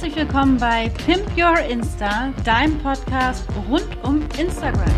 Herzlich 0.00 0.16
willkommen 0.16 0.56
bei 0.56 0.88
Pimp 1.04 1.26
Your 1.36 1.58
Insta, 1.58 2.32
deinem 2.42 2.78
Podcast 2.78 3.44
rund 3.68 3.86
um 4.02 4.22
Instagram. 4.38 4.90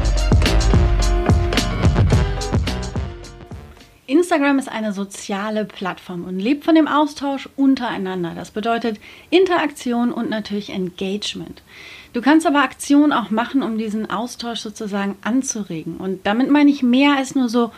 Instagram 4.06 4.60
ist 4.60 4.68
eine 4.68 4.92
soziale 4.92 5.64
Plattform 5.64 6.22
und 6.22 6.38
lebt 6.38 6.62
von 6.62 6.76
dem 6.76 6.86
Austausch 6.86 7.48
untereinander. 7.56 8.34
Das 8.36 8.52
bedeutet 8.52 9.00
Interaktion 9.30 10.12
und 10.12 10.30
natürlich 10.30 10.70
Engagement. 10.70 11.64
Du 12.12 12.20
kannst 12.20 12.46
aber 12.46 12.62
Aktionen 12.62 13.12
auch 13.12 13.30
machen, 13.30 13.64
um 13.64 13.78
diesen 13.78 14.08
Austausch 14.08 14.60
sozusagen 14.60 15.16
anzuregen. 15.22 15.96
Und 15.96 16.24
damit 16.28 16.48
meine 16.48 16.70
ich 16.70 16.84
mehr 16.84 17.16
als 17.16 17.34
nur 17.34 17.48
so 17.48 17.72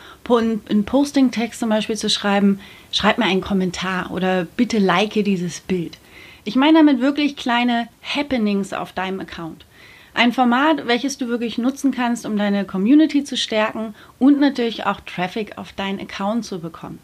in 0.69 0.85
Posting-Text 0.85 1.59
zum 1.59 1.69
Beispiel 1.69 1.97
zu 1.97 2.07
schreiben, 2.07 2.59
schreib 2.91 3.17
mir 3.17 3.25
einen 3.25 3.41
Kommentar 3.41 4.11
oder 4.11 4.43
bitte 4.43 4.77
like 4.77 5.13
dieses 5.13 5.61
Bild. 5.61 5.97
Ich 6.47 6.55
meine 6.55 6.77
damit 6.77 7.01
wirklich 7.01 7.35
kleine 7.35 7.87
Happenings 8.03 8.71
auf 8.71 8.93
deinem 8.93 9.19
Account. 9.19 9.65
Ein 10.13 10.31
Format, 10.31 10.85
welches 10.85 11.17
du 11.17 11.27
wirklich 11.27 11.57
nutzen 11.57 11.91
kannst, 11.91 12.23
um 12.23 12.37
deine 12.37 12.65
Community 12.65 13.23
zu 13.23 13.35
stärken 13.35 13.95
und 14.19 14.39
natürlich 14.39 14.85
auch 14.85 15.01
Traffic 15.01 15.57
auf 15.57 15.73
deinen 15.73 15.99
Account 15.99 16.45
zu 16.45 16.59
bekommen. 16.59 16.99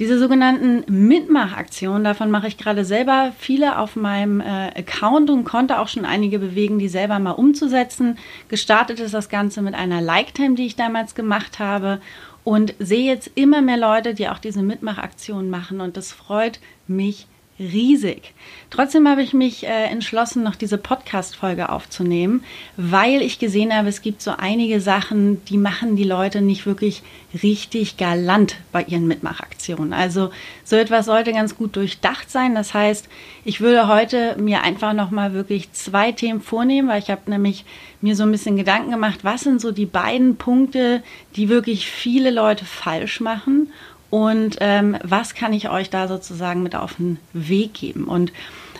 Diese 0.00 0.18
sogenannten 0.18 0.82
Mitmachaktionen, 0.88 2.02
davon 2.02 2.32
mache 2.32 2.48
ich 2.48 2.58
gerade 2.58 2.84
selber 2.84 3.32
viele 3.38 3.78
auf 3.78 3.94
meinem 3.94 4.40
äh, 4.40 4.70
Account 4.76 5.30
und 5.30 5.44
konnte 5.44 5.78
auch 5.78 5.88
schon 5.88 6.04
einige 6.04 6.40
bewegen, 6.40 6.80
die 6.80 6.88
selber 6.88 7.20
mal 7.20 7.32
umzusetzen. 7.32 8.18
Gestartet 8.48 8.98
ist 8.98 9.14
das 9.14 9.28
Ganze 9.28 9.62
mit 9.62 9.74
einer 9.74 10.00
Like-Time, 10.00 10.56
die 10.56 10.66
ich 10.66 10.74
damals 10.74 11.14
gemacht 11.14 11.60
habe 11.60 12.00
und 12.42 12.74
sehe 12.80 13.04
jetzt 13.04 13.30
immer 13.36 13.62
mehr 13.62 13.76
Leute, 13.76 14.12
die 14.12 14.28
auch 14.28 14.38
diese 14.38 14.62
Mitmachaktionen 14.62 15.50
machen 15.50 15.80
und 15.80 15.96
das 15.96 16.10
freut 16.10 16.58
mich 16.88 17.28
riesig. 17.60 18.32
Trotzdem 18.70 19.06
habe 19.06 19.22
ich 19.22 19.34
mich 19.34 19.64
äh, 19.64 19.84
entschlossen, 19.84 20.42
noch 20.42 20.54
diese 20.56 20.78
Podcast-Folge 20.78 21.68
aufzunehmen, 21.68 22.42
weil 22.76 23.20
ich 23.20 23.38
gesehen 23.38 23.74
habe, 23.74 23.88
es 23.88 24.00
gibt 24.00 24.22
so 24.22 24.32
einige 24.36 24.80
Sachen, 24.80 25.44
die 25.44 25.58
machen 25.58 25.94
die 25.94 26.04
Leute 26.04 26.40
nicht 26.40 26.64
wirklich 26.64 27.02
richtig 27.42 27.98
galant 27.98 28.56
bei 28.72 28.82
ihren 28.84 29.06
Mitmachaktionen. 29.06 29.92
Also 29.92 30.30
so 30.64 30.76
etwas 30.76 31.06
sollte 31.06 31.32
ganz 31.32 31.56
gut 31.56 31.76
durchdacht 31.76 32.30
sein. 32.30 32.54
Das 32.54 32.72
heißt, 32.72 33.08
ich 33.44 33.60
würde 33.60 33.88
heute 33.88 34.36
mir 34.38 34.62
einfach 34.62 34.94
noch 34.94 35.10
mal 35.10 35.34
wirklich 35.34 35.72
zwei 35.72 36.12
Themen 36.12 36.40
vornehmen, 36.40 36.88
weil 36.88 37.02
ich 37.02 37.10
habe 37.10 37.30
nämlich 37.30 37.64
mir 38.00 38.16
so 38.16 38.22
ein 38.22 38.32
bisschen 38.32 38.56
Gedanken 38.56 38.90
gemacht, 38.90 39.20
was 39.22 39.42
sind 39.42 39.60
so 39.60 39.72
die 39.72 39.86
beiden 39.86 40.36
Punkte, 40.36 41.02
die 41.36 41.48
wirklich 41.48 41.86
viele 41.86 42.30
Leute 42.30 42.64
falsch 42.64 43.20
machen 43.20 43.70
und 44.10 44.56
ähm, 44.60 44.96
was 45.02 45.34
kann 45.34 45.52
ich 45.52 45.70
euch 45.70 45.88
da 45.88 46.08
sozusagen 46.08 46.62
mit 46.62 46.74
auf 46.74 46.96
den 46.96 47.18
Weg 47.32 47.74
geben. 47.74 48.04
Und 48.04 48.32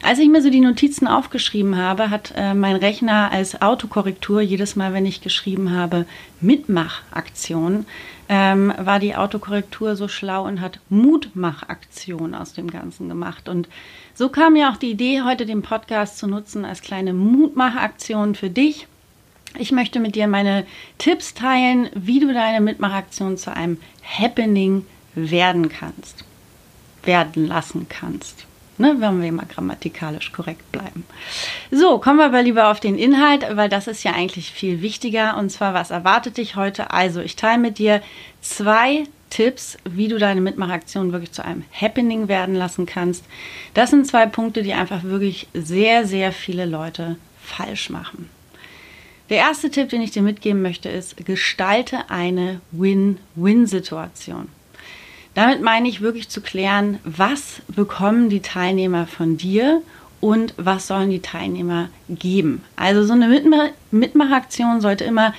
als 0.03 0.19
ich 0.19 0.29
mir 0.29 0.43
so 0.43 0.51
die 0.51 0.61
Notizen 0.61 1.07
aufgeschrieben 1.07 1.77
habe, 1.77 2.11
hat 2.11 2.33
äh, 2.35 2.55
mein 2.55 2.77
Rechner 2.77 3.31
als 3.31 3.61
Autokorrektur 3.61 4.41
jedes 4.41 4.75
Mal, 4.75 4.93
wenn 4.93 5.05
ich 5.05 5.21
geschrieben 5.21 5.73
habe, 5.73 6.07
Mitmachaktion, 6.41 7.85
ähm, 8.29 8.73
war 8.79 8.99
die 8.99 9.15
Autokorrektur 9.15 9.97
so 9.97 10.09
schlau 10.09 10.47
und 10.47 10.61
hat 10.61 10.81
Mutmachaktion 10.89 12.35
aus 12.35 12.55
dem 12.55 12.71
Ganzen 12.71 13.09
gemacht. 13.09 13.49
Und 13.49 13.69
so 14.15 14.31
kam 14.31 14.55
mir 14.55 14.71
auch 14.71 14.77
die 14.77 14.91
Idee, 14.91 15.23
heute 15.23 15.47
den 15.47 15.63
Podcast 15.63 16.19
zu 16.19 16.27
nutzen 16.27 16.65
als 16.65 16.81
kleine 16.81 17.13
Mutmachaktion 17.13 18.35
für 18.35 18.51
dich. 18.51 18.87
Ich 19.59 19.71
möchte 19.73 20.01
mit 20.01 20.15
dir 20.15 20.29
meine 20.29 20.65
Tipps 20.99 21.35
teilen, 21.35 21.91
wie 21.95 22.21
du 22.21 22.33
deine 22.33 22.61
Mitmachaktion 22.61 23.37
zu 23.37 23.55
einem 23.55 23.79
Happening 24.03 24.87
werden 25.15 25.69
kannst, 25.69 26.25
werden 27.03 27.47
lassen 27.47 27.87
kannst. 27.89 28.47
Ne, 28.79 28.97
wenn 28.99 29.21
wir 29.21 29.31
mal 29.31 29.45
grammatikalisch 29.45 30.33
korrekt 30.33 30.73
bleiben. 30.73 31.05
So, 31.71 31.99
kommen 31.99 32.17
wir 32.17 32.25
aber 32.25 32.43
lieber 32.43 32.71
auf 32.71 32.81
den 32.81 32.97
Inhalt, 32.97 33.45
weil 33.55 33.69
das 33.69 33.87
ist 33.87 34.05
ja 34.05 34.15
eigentlich 34.15 34.53
viel 34.53 34.81
wichtiger. 34.81 35.37
Und 35.37 35.51
zwar, 35.51 35.75
was 35.75 35.91
erwartet 35.91 36.39
dich 36.39 36.57
heute? 36.57 36.91
Also, 36.91 37.21
ich 37.21 37.37
teile 37.37 37.61
mit 37.61 37.79
dir 37.79 38.01
zwei 38.41 39.05
Tipps, 39.29 39.77
wie 39.85 40.09
du 40.09 40.19
deine 40.19 40.41
Mitmachaktion 40.41 41.13
wirklich 41.13 41.33
zu 41.33 41.45
einem 41.45 41.65
Happening 41.79 42.29
werden 42.29 42.55
lassen 42.55 42.87
kannst. 42.87 43.25
Das 43.75 43.91
sind 43.91 44.07
zwei 44.07 44.25
Punkte, 44.25 44.63
die 44.63 44.73
einfach 44.73 45.05
wirklich 45.05 45.49
sehr, 45.53 46.07
sehr 46.07 46.33
viele 46.33 46.65
Leute 46.65 47.17
falsch 47.43 47.91
machen. 47.91 48.31
Der 49.31 49.39
erste 49.39 49.71
Tipp, 49.71 49.91
den 49.91 50.03
ich 50.03 50.11
dir 50.11 50.23
mitgeben 50.23 50.61
möchte, 50.61 50.89
ist, 50.89 51.17
gestalte 51.25 52.11
eine 52.11 52.61
Win-Win-Situation. 52.73 54.49
Damit 55.35 55.63
meine 55.63 55.89
ich 55.89 56.01
wirklich 56.01 56.29
zu 56.29 56.41
klären, 56.41 56.99
was 57.05 57.63
bekommen 57.69 58.29
die 58.31 58.41
Teilnehmer 58.41 59.07
von 59.07 59.37
dir 59.37 59.83
und 60.21 60.55
was 60.57 60.87
sollen 60.87 61.11
die 61.11 61.23
Teilnehmer 61.23 61.89
geben. 62.09 62.63
Also 62.77 63.05
so 63.05 63.13
eine 63.13 63.73
Mitmachaktion 63.91 64.81
sollte 64.81 65.05
immer 65.05 65.33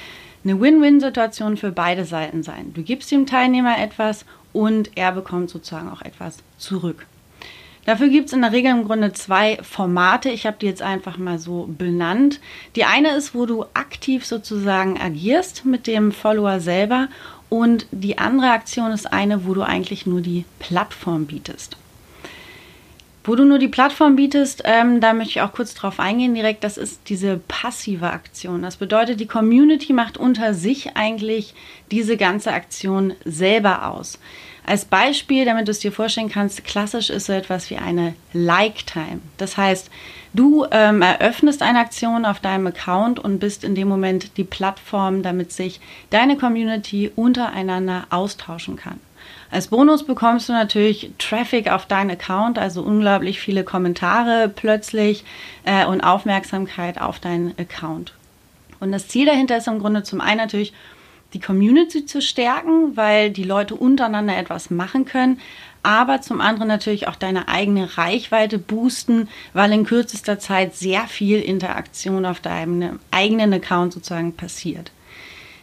eine 0.43 0.59
Win-Win-Situation 0.59 1.57
für 1.57 1.71
beide 1.71 2.05
Seiten 2.05 2.41
sein. 2.41 2.73
Du 2.73 2.81
gibst 2.81 3.11
dem 3.11 3.25
Teilnehmer 3.25 3.77
etwas 3.77 4.25
und 4.53 4.91
er 4.95 5.11
bekommt 5.11 5.49
sozusagen 5.49 5.89
auch 5.89 6.01
etwas 6.01 6.37
zurück. 6.57 7.05
Dafür 7.85 8.09
gibt 8.09 8.27
es 8.27 8.33
in 8.33 8.41
der 8.41 8.51
Regel 8.51 8.71
im 8.71 8.85
Grunde 8.85 9.11
zwei 9.13 9.57
Formate. 9.63 10.29
Ich 10.29 10.45
habe 10.45 10.57
die 10.61 10.67
jetzt 10.67 10.83
einfach 10.83 11.17
mal 11.17 11.39
so 11.39 11.67
benannt. 11.67 12.39
Die 12.75 12.85
eine 12.85 13.15
ist, 13.15 13.33
wo 13.33 13.47
du 13.47 13.65
aktiv 13.73 14.25
sozusagen 14.25 14.99
agierst 14.99 15.65
mit 15.65 15.87
dem 15.87 16.11
Follower 16.11 16.59
selber 16.59 17.07
und 17.51 17.85
die 17.91 18.17
andere 18.17 18.51
Aktion 18.51 18.93
ist 18.93 19.11
eine, 19.11 19.45
wo 19.45 19.53
du 19.53 19.61
eigentlich 19.61 20.05
nur 20.05 20.21
die 20.21 20.45
Plattform 20.59 21.25
bietest. 21.25 21.75
Wo 23.25 23.35
du 23.35 23.43
nur 23.43 23.59
die 23.59 23.67
Plattform 23.67 24.15
bietest, 24.15 24.63
ähm, 24.63 25.01
da 25.01 25.11
möchte 25.11 25.31
ich 25.31 25.41
auch 25.41 25.51
kurz 25.51 25.73
drauf 25.73 25.99
eingehen 25.99 26.33
direkt, 26.33 26.63
das 26.63 26.77
ist 26.77 27.01
diese 27.09 27.41
passive 27.49 28.09
Aktion. 28.09 28.61
Das 28.61 28.77
bedeutet, 28.77 29.19
die 29.19 29.27
Community 29.27 29.91
macht 29.91 30.17
unter 30.17 30.53
sich 30.53 30.95
eigentlich 30.95 31.53
diese 31.91 32.15
ganze 32.15 32.53
Aktion 32.53 33.15
selber 33.25 33.89
aus. 33.89 34.17
Als 34.65 34.85
Beispiel, 34.85 35.43
damit 35.43 35.67
du 35.67 35.71
es 35.71 35.79
dir 35.79 35.91
vorstellen 35.91 36.29
kannst, 36.29 36.63
klassisch 36.63 37.09
ist 37.09 37.25
so 37.25 37.33
etwas 37.33 37.69
wie 37.69 37.77
eine 37.77 38.13
Like-Time. 38.31 39.19
Das 39.37 39.57
heißt, 39.57 39.91
du 40.33 40.65
ähm, 40.71 41.01
eröffnest 41.01 41.61
eine 41.61 41.79
Aktion 41.79 42.25
auf 42.25 42.39
deinem 42.39 42.67
Account 42.67 43.19
und 43.19 43.39
bist 43.39 43.63
in 43.63 43.75
dem 43.75 43.87
Moment 43.87 44.37
die 44.37 44.43
Plattform, 44.43 45.23
damit 45.23 45.51
sich 45.51 45.79
deine 46.09 46.37
Community 46.37 47.11
untereinander 47.15 48.05
austauschen 48.09 48.75
kann. 48.75 48.99
Als 49.51 49.67
Bonus 49.67 50.05
bekommst 50.05 50.47
du 50.47 50.53
natürlich 50.53 51.11
Traffic 51.17 51.69
auf 51.69 51.85
deinen 51.85 52.11
Account, 52.11 52.57
also 52.57 52.81
unglaublich 52.81 53.41
viele 53.41 53.65
Kommentare 53.65 54.49
plötzlich 54.49 55.25
äh, 55.65 55.85
und 55.85 56.01
Aufmerksamkeit 56.01 57.01
auf 57.01 57.19
deinen 57.19 57.53
Account. 57.59 58.13
Und 58.79 58.93
das 58.93 59.09
Ziel 59.09 59.25
dahinter 59.25 59.57
ist 59.57 59.67
im 59.67 59.79
Grunde 59.79 60.03
zum 60.03 60.21
einen 60.21 60.37
natürlich, 60.37 60.73
die 61.33 61.39
Community 61.39 62.05
zu 62.05 62.21
stärken, 62.21 62.95
weil 62.95 63.31
die 63.31 63.43
Leute 63.43 63.75
untereinander 63.75 64.37
etwas 64.37 64.69
machen 64.69 65.05
können, 65.05 65.39
aber 65.83 66.21
zum 66.21 66.41
anderen 66.41 66.67
natürlich 66.67 67.07
auch 67.07 67.15
deine 67.15 67.47
eigene 67.47 67.97
Reichweite 67.97 68.59
boosten, 68.59 69.29
weil 69.53 69.71
in 69.71 69.85
kürzester 69.85 70.39
Zeit 70.39 70.75
sehr 70.75 71.07
viel 71.07 71.39
Interaktion 71.39 72.25
auf 72.25 72.39
deinem 72.39 72.99
eigenen 73.09 73.53
Account 73.53 73.93
sozusagen 73.93 74.33
passiert. 74.33 74.91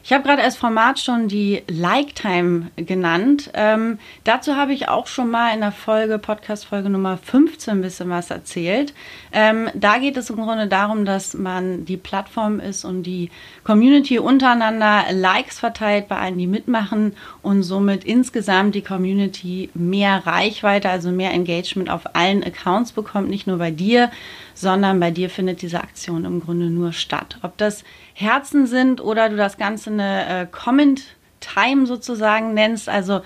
Ich 0.05 0.13
habe 0.13 0.25
gerade 0.25 0.43
als 0.43 0.57
Format 0.57 1.01
schon 1.01 1.29
die 1.29 1.63
Like-Time 1.69 2.71
genannt. 2.77 3.51
Ähm, 3.55 3.99
dazu 4.25 4.57
habe 4.57 4.73
ich 4.73 4.89
auch 4.89 5.07
schon 5.07 5.31
mal 5.31 5.53
in 5.53 5.61
der 5.61 5.73
Folge, 5.73 6.19
Podcast-Folge 6.19 6.89
Nummer 6.89 7.19
15 7.19 7.75
ein 7.75 7.83
bisschen 7.83 8.09
was 8.09 8.31
erzählt. 8.31 8.95
Ähm, 9.33 9.69
da 9.75 9.99
geht 9.99 10.17
es 10.17 10.31
im 10.31 10.37
Grunde 10.37 10.69
darum, 10.69 11.05
dass 11.05 11.35
man 11.35 11.85
die 11.85 11.97
Plattform 11.97 12.61
ist 12.61 12.85
und 12.85 13.03
die 13.03 13.31
Community 13.65 14.19
untereinander 14.19 15.05
Likes 15.13 15.59
verteilt 15.59 16.09
bei 16.09 16.17
allen, 16.17 16.39
die 16.39 16.47
mitmachen 16.47 17.15
und 17.43 17.63
somit 17.63 18.05
insgesamt 18.05 18.75
die 18.77 18.83
Community 18.83 19.69
mehr 19.75 20.27
Reichweite, 20.27 20.89
also 20.89 21.11
mehr 21.11 21.33
Engagement 21.33 21.91
auf 21.91 22.15
allen 22.15 22.45
Accounts 22.45 22.93
bekommt, 22.93 23.29
nicht 23.29 23.47
nur 23.47 23.59
bei 23.59 23.73
dir, 23.73 24.11
sondern 24.55 24.99
bei 25.01 25.11
dir 25.11 25.29
findet 25.29 25.63
diese 25.63 25.81
Aktion 25.81 26.25
im 26.25 26.41
Grunde 26.41 26.67
nur 26.67 26.93
statt. 26.93 27.39
Ob 27.43 27.57
das 27.59 27.85
Herzen 28.19 28.67
sind 28.67 29.01
oder 29.01 29.29
du 29.29 29.37
das 29.37 29.59
Ganze 29.59 29.91
eine 29.91 30.43
äh, 30.43 30.47
Comment 30.51 31.03
Time 31.39 31.87
sozusagen 31.87 32.53
nennst, 32.53 32.89
also 32.89 33.21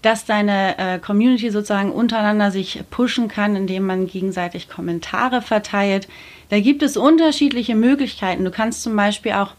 dass 0.00 0.24
deine 0.24 0.78
äh, 0.78 0.98
Community 0.98 1.50
sozusagen 1.50 1.92
untereinander 1.92 2.50
sich 2.50 2.82
pushen 2.90 3.28
kann, 3.28 3.54
indem 3.56 3.86
man 3.86 4.06
gegenseitig 4.06 4.70
Kommentare 4.70 5.42
verteilt. 5.42 6.08
Da 6.48 6.60
gibt 6.60 6.82
es 6.82 6.96
unterschiedliche 6.96 7.74
Möglichkeiten. 7.74 8.44
Du 8.44 8.50
kannst 8.50 8.82
zum 8.82 8.96
Beispiel 8.96 9.32
auch, 9.32 9.52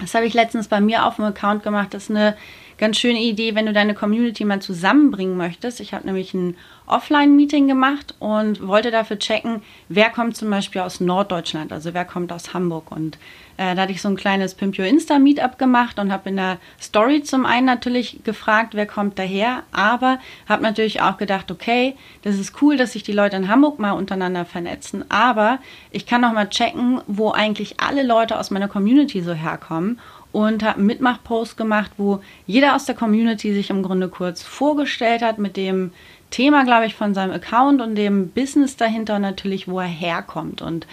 das 0.00 0.14
habe 0.14 0.24
ich 0.24 0.32
letztens 0.32 0.68
bei 0.68 0.80
mir 0.80 1.04
auf 1.04 1.16
dem 1.16 1.26
Account 1.26 1.62
gemacht, 1.62 1.88
das 1.92 2.04
ist 2.04 2.10
eine 2.10 2.36
ganz 2.80 2.98
schöne 2.98 3.20
Idee, 3.20 3.54
wenn 3.54 3.66
du 3.66 3.74
deine 3.74 3.94
Community 3.94 4.44
mal 4.44 4.60
zusammenbringen 4.60 5.36
möchtest. 5.36 5.80
Ich 5.80 5.92
habe 5.92 6.06
nämlich 6.06 6.32
ein 6.32 6.56
Offline-Meeting 6.86 7.68
gemacht 7.68 8.14
und 8.18 8.66
wollte 8.66 8.90
dafür 8.90 9.18
checken, 9.18 9.62
wer 9.88 10.08
kommt 10.10 10.36
zum 10.36 10.50
Beispiel 10.50 10.80
aus 10.80 10.98
Norddeutschland, 10.98 11.72
also 11.72 11.94
wer 11.94 12.06
kommt 12.06 12.32
aus 12.32 12.54
Hamburg. 12.54 12.90
Und 12.90 13.18
äh, 13.58 13.74
da 13.74 13.82
hatte 13.82 13.92
ich 13.92 14.00
so 14.00 14.08
ein 14.08 14.16
kleines 14.16 14.54
Pimpio 14.54 14.84
Insta-Meetup 14.84 15.58
gemacht 15.58 15.98
und 15.98 16.10
habe 16.10 16.30
in 16.30 16.36
der 16.36 16.56
Story 16.80 17.22
zum 17.22 17.44
einen 17.44 17.66
natürlich 17.66 18.24
gefragt, 18.24 18.74
wer 18.74 18.86
kommt 18.86 19.18
daher, 19.18 19.62
aber 19.72 20.18
habe 20.48 20.62
natürlich 20.62 21.02
auch 21.02 21.18
gedacht, 21.18 21.50
okay, 21.50 21.94
das 22.22 22.38
ist 22.38 22.62
cool, 22.62 22.78
dass 22.78 22.92
sich 22.92 23.02
die 23.02 23.12
Leute 23.12 23.36
in 23.36 23.48
Hamburg 23.48 23.78
mal 23.78 23.92
untereinander 23.92 24.46
vernetzen, 24.46 25.04
aber 25.10 25.58
ich 25.90 26.06
kann 26.06 26.22
noch 26.22 26.32
mal 26.32 26.48
checken, 26.48 27.02
wo 27.06 27.30
eigentlich 27.30 27.78
alle 27.78 28.02
Leute 28.02 28.38
aus 28.38 28.50
meiner 28.50 28.68
Community 28.68 29.20
so 29.20 29.34
herkommen 29.34 30.00
und 30.32 30.62
habe 30.62 30.78
einen 30.78 30.86
Mitmachpost 30.86 31.56
gemacht, 31.56 31.92
wo 31.96 32.20
jeder 32.46 32.76
aus 32.76 32.84
der 32.84 32.94
Community 32.94 33.52
sich 33.52 33.70
im 33.70 33.82
Grunde 33.82 34.08
kurz 34.08 34.42
vorgestellt 34.42 35.22
hat 35.22 35.38
mit 35.38 35.56
dem 35.56 35.92
Thema, 36.30 36.64
glaube 36.64 36.86
ich, 36.86 36.94
von 36.94 37.14
seinem 37.14 37.32
Account 37.32 37.80
und 37.80 37.96
dem 37.96 38.28
Business 38.28 38.76
dahinter 38.76 39.16
und 39.16 39.22
natürlich, 39.22 39.66
wo 39.66 39.80
er 39.80 39.86
herkommt. 39.86 40.62
Und 40.62 40.86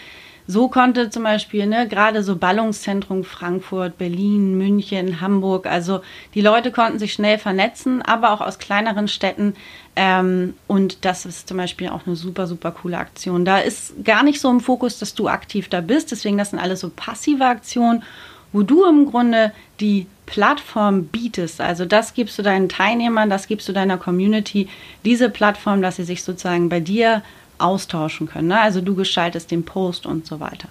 so 0.50 0.70
konnte 0.70 1.10
zum 1.10 1.24
Beispiel 1.24 1.68
ne, 1.68 1.90
gerade 1.90 2.24
so 2.24 2.38
Ballungszentrum 2.38 3.26
Frankfurt, 3.26 3.98
Berlin, 3.98 4.58
München, 4.58 5.20
Hamburg, 5.20 5.68
also 5.68 6.00
die 6.34 6.42
Leute 6.42 6.72
konnten 6.72 7.00
sich 7.00 7.12
schnell 7.12 7.38
vernetzen, 7.38 8.02
aber 8.02 8.32
auch 8.32 8.40
aus 8.40 8.58
kleineren 8.58 9.10
Städten. 9.10 9.56
Ähm, 9.98 10.54
und 10.68 11.04
das 11.04 11.26
ist 11.26 11.50
zum 11.50 11.58
Beispiel 11.58 11.90
auch 11.90 12.08
eine 12.08 12.16
super, 12.16 12.48
super 12.48 12.72
coole 12.72 12.98
Aktion. 12.98 13.44
Da 13.44 13.60
ist 13.60 14.06
gar 14.06 14.24
nicht 14.24 14.40
so 14.40 14.50
im 14.50 14.62
Fokus, 14.62 15.00
dass 15.00 15.14
du 15.14 15.28
aktiv 15.28 15.68
da 15.68 15.82
bist. 15.82 16.12
Deswegen, 16.12 16.38
das 16.38 16.52
sind 16.52 16.60
alles 16.60 16.80
so 16.80 16.90
passive 16.96 17.46
Aktionen, 17.46 18.04
wo 18.54 18.64
du 18.64 18.86
im 18.86 19.10
Grunde 19.10 19.52
die 19.80 20.08
Plattform 20.26 21.06
bietest. 21.06 21.62
Also 21.62 21.86
das 21.86 22.14
gibst 22.14 22.38
du 22.38 22.44
deinen 22.44 22.70
Teilnehmern, 22.70 23.30
das 23.30 23.48
gibst 23.48 23.68
du 23.70 23.74
deiner 23.74 23.98
Community, 23.98 24.68
diese 25.06 25.30
Plattform, 25.30 25.82
dass 25.82 25.96
sie 25.96 26.04
sich 26.04 26.24
sozusagen 26.24 26.70
bei 26.70 26.80
dir 26.80 27.24
austauschen 27.58 28.28
können. 28.28 28.50
Ne? 28.50 28.60
Also 28.60 28.82
du 28.82 28.96
gestaltest 28.96 29.52
den 29.52 29.66
Post 29.66 30.06
und 30.06 30.28
so 30.28 30.40
weiter. 30.40 30.70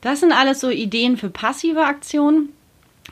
Das 0.00 0.20
sind 0.20 0.32
alles 0.32 0.60
so 0.60 0.70
Ideen 0.70 1.16
für 1.16 1.30
passive 1.30 1.84
Aktionen. 1.84 2.50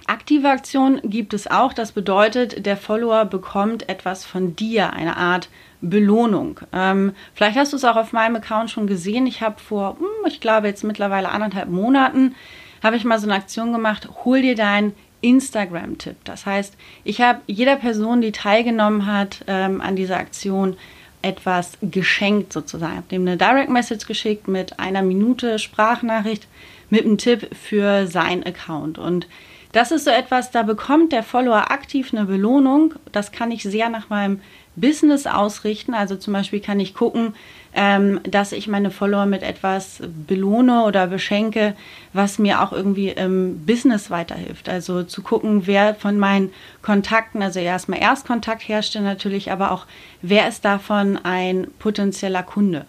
Aktive 0.07 0.49
Aktionen 0.49 1.01
gibt 1.05 1.35
es 1.35 1.51
auch. 1.51 1.73
Das 1.73 1.93
bedeutet, 1.93 2.65
der 2.65 2.77
Follower 2.77 3.25
bekommt 3.25 3.89
etwas 3.89 4.25
von 4.25 4.57
dir, 4.57 4.93
eine 4.93 5.17
Art 5.17 5.49
Belohnung. 5.81 6.61
Ähm, 6.73 7.13
vielleicht 7.35 7.57
hast 7.57 7.73
du 7.73 7.77
es 7.77 7.85
auch 7.85 7.97
auf 7.97 8.13
meinem 8.13 8.37
Account 8.37 8.71
schon 8.71 8.87
gesehen. 8.87 9.27
Ich 9.27 9.43
habe 9.43 9.61
vor, 9.61 9.97
hm, 9.99 10.27
ich 10.27 10.41
glaube 10.41 10.67
jetzt 10.67 10.83
mittlerweile 10.83 11.29
anderthalb 11.29 11.69
Monaten, 11.69 12.35
habe 12.83 12.97
ich 12.97 13.05
mal 13.05 13.19
so 13.19 13.27
eine 13.27 13.37
Aktion 13.37 13.73
gemacht, 13.73 14.09
hol 14.25 14.43
dir 14.43 14.55
deinen 14.55 14.95
Instagram-Tipp. 15.21 16.17
Das 16.25 16.47
heißt, 16.47 16.77
ich 17.05 17.21
habe 17.21 17.41
jeder 17.47 17.77
Person, 17.77 18.21
die 18.21 18.33
teilgenommen 18.33 19.07
hat 19.07 19.45
ähm, 19.47 19.81
an 19.81 19.97
dieser 19.97 20.17
Aktion, 20.17 20.77
etwas 21.21 21.73
geschenkt 21.83 22.53
sozusagen. 22.53 22.93
Ich 22.93 22.99
habe 22.99 23.09
dem 23.09 23.23
eine 23.23 23.37
Direct 23.37 23.71
Message 23.71 24.07
geschickt 24.07 24.47
mit 24.47 24.79
einer 24.79 25.03
Minute 25.03 25.59
Sprachnachricht 25.59 26.47
mit 26.91 27.05
einem 27.05 27.19
Tipp 27.19 27.55
für 27.55 28.07
sein 28.07 28.45
Account. 28.45 28.99
Und 28.99 29.27
das 29.73 29.91
ist 29.91 30.05
so 30.05 30.11
etwas, 30.11 30.51
da 30.51 30.63
bekommt 30.63 31.13
der 31.13 31.23
Follower 31.23 31.71
aktiv 31.71 32.15
eine 32.15 32.25
Belohnung. 32.25 32.95
Das 33.13 33.33
kann 33.33 33.51
ich 33.51 33.63
sehr 33.63 33.89
nach 33.89 34.09
meinem 34.09 34.41
Business 34.81 35.27
ausrichten. 35.27 35.95
Also 35.95 36.17
zum 36.17 36.33
Beispiel 36.33 36.61
kann 36.61 36.81
ich 36.81 36.95
gucken, 36.95 37.35
ähm, 37.75 38.21
dass 38.25 38.53
ich 38.53 38.69
meine 38.69 38.91
Follower 38.91 39.27
mit 39.27 39.43
etwas 39.43 40.01
belohne 40.27 40.85
oder 40.85 41.07
beschenke, 41.07 41.75
was 42.13 42.39
mir 42.39 42.63
auch 42.63 42.73
irgendwie 42.73 43.09
im 43.11 43.65
Business 43.67 44.11
weiterhilft. 44.11 44.69
Also 44.69 45.03
zu 45.03 45.23
gucken, 45.23 45.67
wer 45.67 45.95
von 45.95 46.19
meinen 46.19 46.53
Kontakten, 46.83 47.43
also 47.43 47.61
erstmal 47.61 48.01
Erstkontakt 48.01 48.67
herstellen 48.69 49.05
natürlich, 49.05 49.53
aber 49.53 49.73
auch 49.73 49.87
wer 50.23 50.49
ist 50.49 50.65
davon 50.65 51.19
ein 51.23 51.69
potenzieller 51.79 52.43
Kunde. 52.43 52.87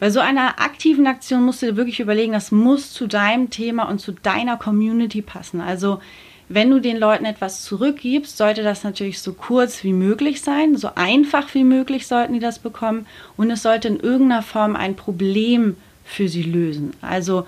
Bei 0.00 0.10
so 0.10 0.20
einer 0.20 0.60
aktiven 0.60 1.06
Aktion 1.08 1.42
musst 1.42 1.62
du 1.62 1.66
dir 1.66 1.76
wirklich 1.76 1.98
überlegen, 1.98 2.32
das 2.32 2.52
muss 2.52 2.92
zu 2.92 3.08
deinem 3.08 3.50
Thema 3.50 3.88
und 3.88 3.98
zu 3.98 4.12
deiner 4.12 4.56
Community 4.56 5.22
passen. 5.22 5.60
Also 5.60 6.00
wenn 6.48 6.70
du 6.70 6.80
den 6.80 6.96
Leuten 6.96 7.24
etwas 7.24 7.62
zurückgibst, 7.62 8.36
sollte 8.36 8.62
das 8.62 8.84
natürlich 8.84 9.20
so 9.20 9.34
kurz 9.34 9.84
wie 9.84 9.92
möglich 9.92 10.40
sein, 10.40 10.76
so 10.76 10.90
einfach 10.94 11.54
wie 11.54 11.64
möglich 11.64 12.06
sollten 12.06 12.32
die 12.32 12.40
das 12.40 12.58
bekommen 12.58 13.06
und 13.36 13.50
es 13.50 13.62
sollte 13.62 13.88
in 13.88 14.00
irgendeiner 14.00 14.42
Form 14.42 14.74
ein 14.74 14.96
Problem 14.96 15.76
für 16.04 16.28
sie 16.28 16.42
lösen. 16.42 16.92
Also 17.02 17.46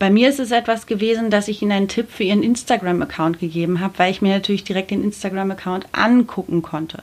bei 0.00 0.10
mir 0.10 0.30
ist 0.30 0.40
es 0.40 0.50
etwas 0.50 0.86
gewesen, 0.86 1.30
dass 1.30 1.46
ich 1.46 1.62
ihnen 1.62 1.72
einen 1.72 1.88
Tipp 1.88 2.10
für 2.10 2.24
ihren 2.24 2.42
Instagram-Account 2.42 3.38
gegeben 3.38 3.80
habe, 3.80 3.98
weil 3.98 4.10
ich 4.10 4.22
mir 4.22 4.34
natürlich 4.34 4.64
direkt 4.64 4.90
den 4.90 5.04
Instagram-Account 5.04 5.86
angucken 5.92 6.62
konnte. 6.62 7.02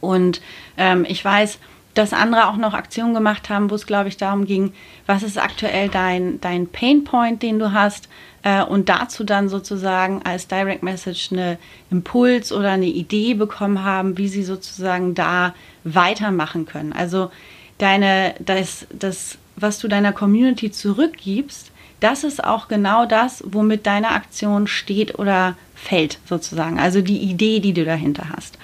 Und 0.00 0.40
ähm, 0.76 1.06
ich 1.08 1.24
weiß, 1.24 1.58
dass 1.94 2.12
andere 2.12 2.48
auch 2.48 2.56
noch 2.56 2.74
Aktionen 2.74 3.14
gemacht 3.14 3.50
haben, 3.50 3.70
wo 3.70 3.74
es, 3.74 3.86
glaube 3.86 4.08
ich, 4.08 4.16
darum 4.16 4.44
ging, 4.44 4.72
was 5.06 5.22
ist 5.22 5.38
aktuell 5.38 5.88
dein, 5.88 6.40
dein 6.40 6.68
Pain 6.68 7.04
Point, 7.04 7.42
den 7.42 7.58
du 7.58 7.72
hast, 7.72 8.08
äh, 8.42 8.62
und 8.62 8.88
dazu 8.88 9.24
dann 9.24 9.48
sozusagen 9.48 10.22
als 10.22 10.46
Direct 10.48 10.82
Message 10.82 11.32
eine 11.32 11.58
Impuls 11.90 12.52
oder 12.52 12.70
eine 12.70 12.86
Idee 12.86 13.34
bekommen 13.34 13.82
haben, 13.82 14.16
wie 14.16 14.28
sie 14.28 14.44
sozusagen 14.44 15.14
da 15.14 15.54
weitermachen 15.84 16.66
können. 16.66 16.92
Also 16.92 17.30
deine, 17.78 18.34
das, 18.38 18.86
das, 18.92 19.38
was 19.56 19.78
du 19.78 19.88
deiner 19.88 20.12
Community 20.12 20.70
zurückgibst, 20.70 21.72
das 22.00 22.22
ist 22.22 22.44
auch 22.44 22.68
genau 22.68 23.06
das, 23.06 23.42
womit 23.44 23.86
deine 23.86 24.10
Aktion 24.10 24.68
steht 24.68 25.18
oder 25.18 25.56
fällt, 25.74 26.18
sozusagen. 26.26 26.78
Also 26.78 27.02
die 27.02 27.18
Idee, 27.18 27.58
die 27.58 27.72
du 27.72 27.84
dahinter 27.84 28.26
hast. 28.34 28.56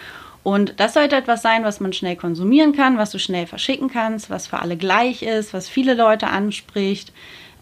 Und 0.44 0.74
das 0.76 0.94
sollte 0.94 1.16
etwas 1.16 1.42
sein, 1.42 1.64
was 1.64 1.80
man 1.80 1.92
schnell 1.92 2.16
konsumieren 2.16 2.72
kann, 2.72 2.98
was 2.98 3.10
du 3.10 3.18
schnell 3.18 3.46
verschicken 3.46 3.88
kannst, 3.90 4.30
was 4.30 4.46
für 4.46 4.60
alle 4.60 4.76
gleich 4.76 5.22
ist, 5.22 5.54
was 5.54 5.68
viele 5.68 5.94
Leute 5.94 6.28
anspricht. 6.28 7.12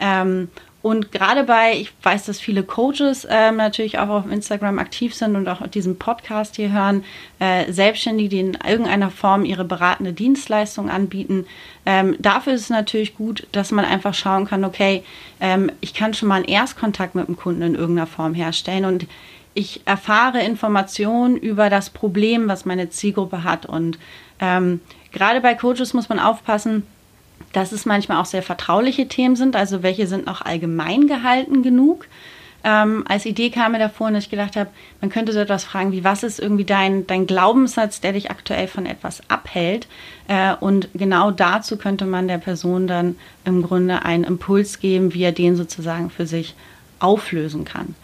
Ähm, 0.00 0.48
und 0.82 1.12
gerade 1.12 1.44
bei, 1.44 1.74
ich 1.76 1.92
weiß, 2.02 2.26
dass 2.26 2.40
viele 2.40 2.64
Coaches 2.64 3.24
ähm, 3.30 3.56
natürlich 3.56 4.00
auch 4.00 4.08
auf 4.08 4.30
Instagram 4.30 4.80
aktiv 4.80 5.14
sind 5.14 5.36
und 5.36 5.48
auch 5.48 5.64
diesen 5.68 5.96
Podcast 5.96 6.56
hier 6.56 6.72
hören, 6.72 7.04
äh, 7.38 7.72
Selbstständige, 7.72 8.28
die 8.28 8.40
in 8.40 8.58
irgendeiner 8.66 9.12
Form 9.12 9.44
ihre 9.44 9.64
beratende 9.64 10.12
Dienstleistung 10.12 10.90
anbieten. 10.90 11.46
Ähm, 11.86 12.16
dafür 12.18 12.54
ist 12.54 12.62
es 12.62 12.70
natürlich 12.70 13.14
gut, 13.14 13.46
dass 13.52 13.70
man 13.70 13.84
einfach 13.84 14.12
schauen 14.12 14.46
kann, 14.46 14.64
okay, 14.64 15.04
ähm, 15.40 15.70
ich 15.80 15.94
kann 15.94 16.14
schon 16.14 16.28
mal 16.28 16.36
einen 16.36 16.46
Erstkontakt 16.46 17.14
mit 17.14 17.28
dem 17.28 17.36
Kunden 17.36 17.62
in 17.62 17.74
irgendeiner 17.76 18.08
Form 18.08 18.34
herstellen 18.34 18.84
und 18.84 19.06
ich 19.54 19.82
erfahre 19.84 20.42
Informationen 20.42 21.36
über 21.36 21.70
das 21.70 21.90
Problem, 21.90 22.48
was 22.48 22.64
meine 22.64 22.90
Zielgruppe 22.90 23.44
hat. 23.44 23.66
Und 23.66 23.98
ähm, 24.40 24.80
gerade 25.12 25.40
bei 25.40 25.54
Coaches 25.54 25.94
muss 25.94 26.08
man 26.08 26.18
aufpassen, 26.18 26.84
dass 27.52 27.72
es 27.72 27.86
manchmal 27.86 28.18
auch 28.18 28.26
sehr 28.26 28.42
vertrauliche 28.42 29.08
Themen 29.08 29.36
sind, 29.36 29.56
also 29.56 29.82
welche 29.82 30.06
sind 30.06 30.26
noch 30.26 30.40
allgemein 30.42 31.06
gehalten 31.06 31.62
genug. 31.62 32.06
Ähm, 32.64 33.04
als 33.08 33.26
Idee 33.26 33.50
kam 33.50 33.72
mir 33.72 33.78
davor, 33.78 34.10
dass 34.12 34.24
ich 34.24 34.30
gedacht 34.30 34.54
habe, 34.54 34.70
man 35.00 35.10
könnte 35.10 35.32
so 35.32 35.40
etwas 35.40 35.64
fragen 35.64 35.90
wie, 35.90 36.04
was 36.04 36.22
ist 36.22 36.38
irgendwie 36.38 36.64
dein, 36.64 37.06
dein 37.06 37.26
Glaubenssatz, 37.26 38.00
der 38.00 38.12
dich 38.12 38.30
aktuell 38.30 38.68
von 38.68 38.86
etwas 38.86 39.28
abhält? 39.28 39.88
Äh, 40.28 40.54
und 40.54 40.88
genau 40.94 41.32
dazu 41.32 41.76
könnte 41.76 42.06
man 42.06 42.28
der 42.28 42.38
Person 42.38 42.86
dann 42.86 43.16
im 43.44 43.62
Grunde 43.62 44.04
einen 44.04 44.24
Impuls 44.24 44.78
geben, 44.78 45.12
wie 45.12 45.24
er 45.24 45.32
den 45.32 45.56
sozusagen 45.56 46.08
für 46.08 46.26
sich 46.26 46.54
auflösen 47.00 47.64
kann. 47.64 47.96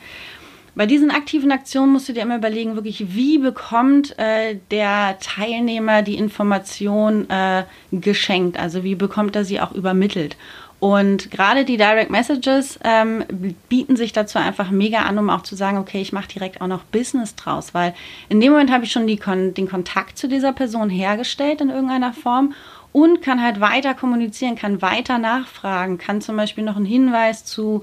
Bei 0.78 0.86
diesen 0.86 1.10
aktiven 1.10 1.50
Aktionen 1.50 1.92
musst 1.92 2.08
du 2.08 2.12
dir 2.12 2.22
immer 2.22 2.36
überlegen, 2.36 2.76
wirklich, 2.76 3.12
wie 3.12 3.38
bekommt 3.38 4.16
äh, 4.16 4.58
der 4.70 5.18
Teilnehmer 5.18 6.02
die 6.02 6.14
Information 6.14 7.28
äh, 7.28 7.64
geschenkt? 7.90 8.56
Also 8.56 8.84
wie 8.84 8.94
bekommt 8.94 9.34
er 9.34 9.44
sie 9.44 9.60
auch 9.60 9.72
übermittelt? 9.72 10.36
Und 10.78 11.32
gerade 11.32 11.64
die 11.64 11.78
Direct 11.78 12.10
Messages 12.10 12.78
ähm, 12.84 13.24
bieten 13.68 13.96
sich 13.96 14.12
dazu 14.12 14.38
einfach 14.38 14.70
mega 14.70 15.00
an, 15.00 15.18
um 15.18 15.30
auch 15.30 15.42
zu 15.42 15.56
sagen, 15.56 15.78
okay, 15.78 16.00
ich 16.00 16.12
mache 16.12 16.28
direkt 16.28 16.60
auch 16.60 16.68
noch 16.68 16.84
Business 16.84 17.34
draus, 17.34 17.74
weil 17.74 17.92
in 18.28 18.40
dem 18.40 18.52
Moment 18.52 18.70
habe 18.70 18.84
ich 18.84 18.92
schon 18.92 19.08
Kon 19.18 19.54
den 19.54 19.68
Kontakt 19.68 20.16
zu 20.16 20.28
dieser 20.28 20.52
Person 20.52 20.90
hergestellt 20.90 21.60
in 21.60 21.70
irgendeiner 21.70 22.12
Form 22.12 22.54
und 22.92 23.20
kann 23.20 23.42
halt 23.42 23.58
weiter 23.58 23.94
kommunizieren, 23.94 24.54
kann 24.54 24.80
weiter 24.80 25.18
nachfragen, 25.18 25.98
kann 25.98 26.20
zum 26.20 26.36
Beispiel 26.36 26.62
noch 26.62 26.76
einen 26.76 26.86
Hinweis 26.86 27.44
zu 27.44 27.82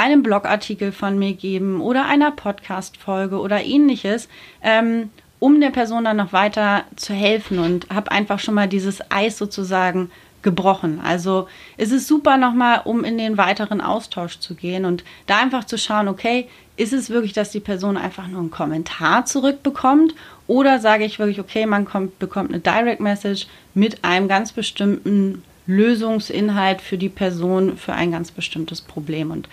einem 0.00 0.22
Blogartikel 0.22 0.92
von 0.92 1.18
mir 1.18 1.34
geben 1.34 1.80
oder 1.80 2.06
einer 2.06 2.30
Podcast-Folge 2.30 3.38
oder 3.38 3.62
ähnliches, 3.62 4.28
ähm, 4.62 5.10
um 5.38 5.60
der 5.60 5.70
Person 5.70 6.04
dann 6.04 6.16
noch 6.16 6.32
weiter 6.32 6.84
zu 6.96 7.12
helfen 7.12 7.58
und 7.58 7.88
habe 7.90 8.10
einfach 8.10 8.38
schon 8.38 8.54
mal 8.54 8.66
dieses 8.66 9.00
Eis 9.10 9.36
sozusagen 9.36 10.10
gebrochen. 10.42 11.00
Also 11.04 11.48
es 11.76 11.92
ist 11.92 12.08
super 12.08 12.38
nochmal, 12.38 12.80
um 12.84 13.04
in 13.04 13.18
den 13.18 13.36
weiteren 13.36 13.82
Austausch 13.82 14.38
zu 14.38 14.54
gehen 14.54 14.86
und 14.86 15.04
da 15.26 15.38
einfach 15.38 15.64
zu 15.64 15.76
schauen, 15.76 16.08
okay, 16.08 16.48
ist 16.78 16.94
es 16.94 17.10
wirklich, 17.10 17.34
dass 17.34 17.50
die 17.50 17.60
Person 17.60 17.98
einfach 17.98 18.26
nur 18.26 18.40
einen 18.40 18.50
Kommentar 18.50 19.26
zurückbekommt 19.26 20.14
oder 20.46 20.78
sage 20.78 21.04
ich 21.04 21.18
wirklich, 21.18 21.40
okay, 21.40 21.66
man 21.66 21.84
kommt, 21.84 22.18
bekommt 22.18 22.50
eine 22.50 22.60
Direct 22.60 23.00
Message 23.00 23.48
mit 23.74 24.02
einem 24.02 24.28
ganz 24.28 24.52
bestimmten 24.52 25.42
Lösungsinhalt 25.66 26.80
für 26.80 26.98
die 26.98 27.08
Person 27.08 27.76
für 27.76 27.92
ein 27.92 28.10
ganz 28.10 28.30
bestimmtes 28.30 28.80
Problem. 28.80 29.30
Und 29.30 29.48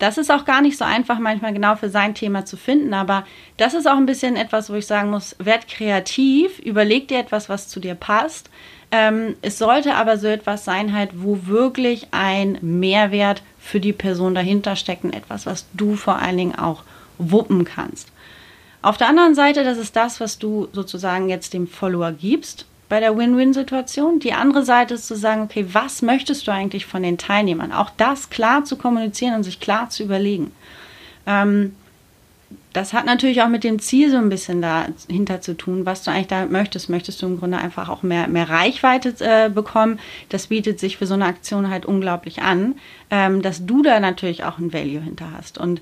Das 0.00 0.16
ist 0.16 0.30
auch 0.32 0.46
gar 0.46 0.62
nicht 0.62 0.78
so 0.78 0.84
einfach, 0.84 1.18
manchmal 1.18 1.52
genau 1.52 1.76
für 1.76 1.90
sein 1.90 2.14
Thema 2.14 2.46
zu 2.46 2.56
finden, 2.56 2.94
aber 2.94 3.26
das 3.58 3.74
ist 3.74 3.86
auch 3.86 3.98
ein 3.98 4.06
bisschen 4.06 4.34
etwas, 4.34 4.70
wo 4.70 4.74
ich 4.74 4.86
sagen 4.86 5.10
muss, 5.10 5.36
werd 5.38 5.68
kreativ, 5.68 6.58
überleg 6.58 7.06
dir 7.08 7.18
etwas, 7.18 7.50
was 7.50 7.68
zu 7.68 7.80
dir 7.80 7.94
passt. 7.94 8.48
Ähm, 8.90 9.36
es 9.42 9.58
sollte 9.58 9.94
aber 9.94 10.16
so 10.16 10.26
etwas 10.26 10.64
sein, 10.64 10.94
halt, 10.94 11.10
wo 11.16 11.46
wirklich 11.46 12.08
ein 12.12 12.56
Mehrwert 12.62 13.42
für 13.58 13.78
die 13.78 13.92
Person 13.92 14.34
dahinter 14.34 14.74
steckt 14.74 15.04
und 15.04 15.14
etwas, 15.14 15.44
was 15.44 15.66
du 15.74 15.96
vor 15.96 16.16
allen 16.16 16.38
Dingen 16.38 16.58
auch 16.58 16.82
wuppen 17.18 17.66
kannst. 17.66 18.10
Auf 18.80 18.96
der 18.96 19.08
anderen 19.08 19.34
Seite, 19.34 19.64
das 19.64 19.76
ist 19.76 19.96
das, 19.96 20.18
was 20.18 20.38
du 20.38 20.68
sozusagen 20.72 21.28
jetzt 21.28 21.52
dem 21.52 21.68
Follower 21.68 22.12
gibst 22.12 22.64
bei 22.90 23.00
der 23.00 23.16
Win-Win-Situation. 23.16 24.18
Die 24.18 24.34
andere 24.34 24.64
Seite 24.64 24.94
ist 24.94 25.06
zu 25.06 25.16
sagen, 25.16 25.42
okay, 25.42 25.64
was 25.72 26.02
möchtest 26.02 26.46
du 26.46 26.52
eigentlich 26.52 26.84
von 26.84 27.02
den 27.02 27.16
Teilnehmern? 27.16 27.72
Auch 27.72 27.90
das 27.96 28.28
klar 28.28 28.64
zu 28.64 28.76
kommunizieren 28.76 29.36
und 29.36 29.44
sich 29.44 29.60
klar 29.60 29.88
zu 29.88 30.02
überlegen. 30.02 30.50
Ähm, 31.24 31.74
das 32.72 32.92
hat 32.92 33.06
natürlich 33.06 33.42
auch 33.42 33.48
mit 33.48 33.62
dem 33.62 33.78
Ziel 33.78 34.10
so 34.10 34.16
ein 34.16 34.28
bisschen 34.28 34.60
dahinter 34.60 35.40
zu 35.40 35.56
tun, 35.56 35.86
was 35.86 36.02
du 36.02 36.10
eigentlich 36.10 36.26
da 36.26 36.46
möchtest. 36.46 36.90
Möchtest 36.90 37.22
du 37.22 37.26
im 37.26 37.38
Grunde 37.38 37.58
einfach 37.58 37.88
auch 37.88 38.02
mehr, 38.02 38.26
mehr 38.26 38.48
Reichweite 38.48 39.14
äh, 39.20 39.48
bekommen? 39.48 40.00
Das 40.28 40.48
bietet 40.48 40.80
sich 40.80 40.96
für 40.96 41.06
so 41.06 41.14
eine 41.14 41.26
Aktion 41.26 41.70
halt 41.70 41.86
unglaublich 41.86 42.42
an, 42.42 42.74
ähm, 43.10 43.40
dass 43.40 43.66
du 43.66 43.82
da 43.82 44.00
natürlich 44.00 44.42
auch 44.42 44.58
ein 44.58 44.72
Value 44.72 45.00
hinter 45.00 45.30
hast. 45.36 45.58
Und 45.58 45.80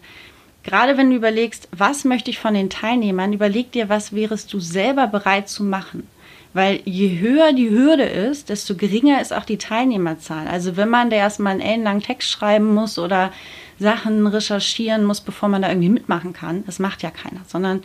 gerade 0.63 0.99
wenn 0.99 1.09
du 1.09 1.17
überlegst, 1.17 1.69
was 1.73 2.05
möchte 2.05 2.31
ich 2.31 2.39
von 2.39 2.53
den 2.53 2.69
Teilnehmern, 2.69 3.33
überleg 3.33 3.73
dir, 3.73 3.89
was 3.89 4.15
wärest 4.15 4.53
du 4.53 4.61
selber 4.61 5.07
bereit 5.07 5.49
zu 5.49 5.65
machen. 5.65 6.07
Weil 6.55 6.81
je 6.85 7.21
höher 7.21 7.53
die 7.53 7.71
Hürde 7.71 8.05
ist, 8.05 8.49
desto 8.49 8.75
geringer 8.75 9.21
ist 9.21 9.33
auch 9.33 9.45
die 9.45 9.59
Teilnehmerzahl. 9.59 10.49
Also 10.49 10.77
wenn 10.77 10.89
man 10.89 11.11
da 11.11 11.17
erstmal 11.17 11.53
einen 11.53 11.61
ellenlangen 11.61 12.03
Text 12.03 12.31
schreiben 12.31 12.75
muss 12.75 12.99
oder 12.99 13.33
Sachen 13.79 14.27
recherchieren 14.27 15.05
muss, 15.05 15.21
bevor 15.21 15.49
man 15.49 15.63
da 15.63 15.69
irgendwie 15.69 15.91
mitmachen 15.91 16.33
kann, 16.33 16.65
das 16.67 16.79
macht 16.79 17.03
ja 17.03 17.11
keiner, 17.11 17.41
sondern 17.47 17.83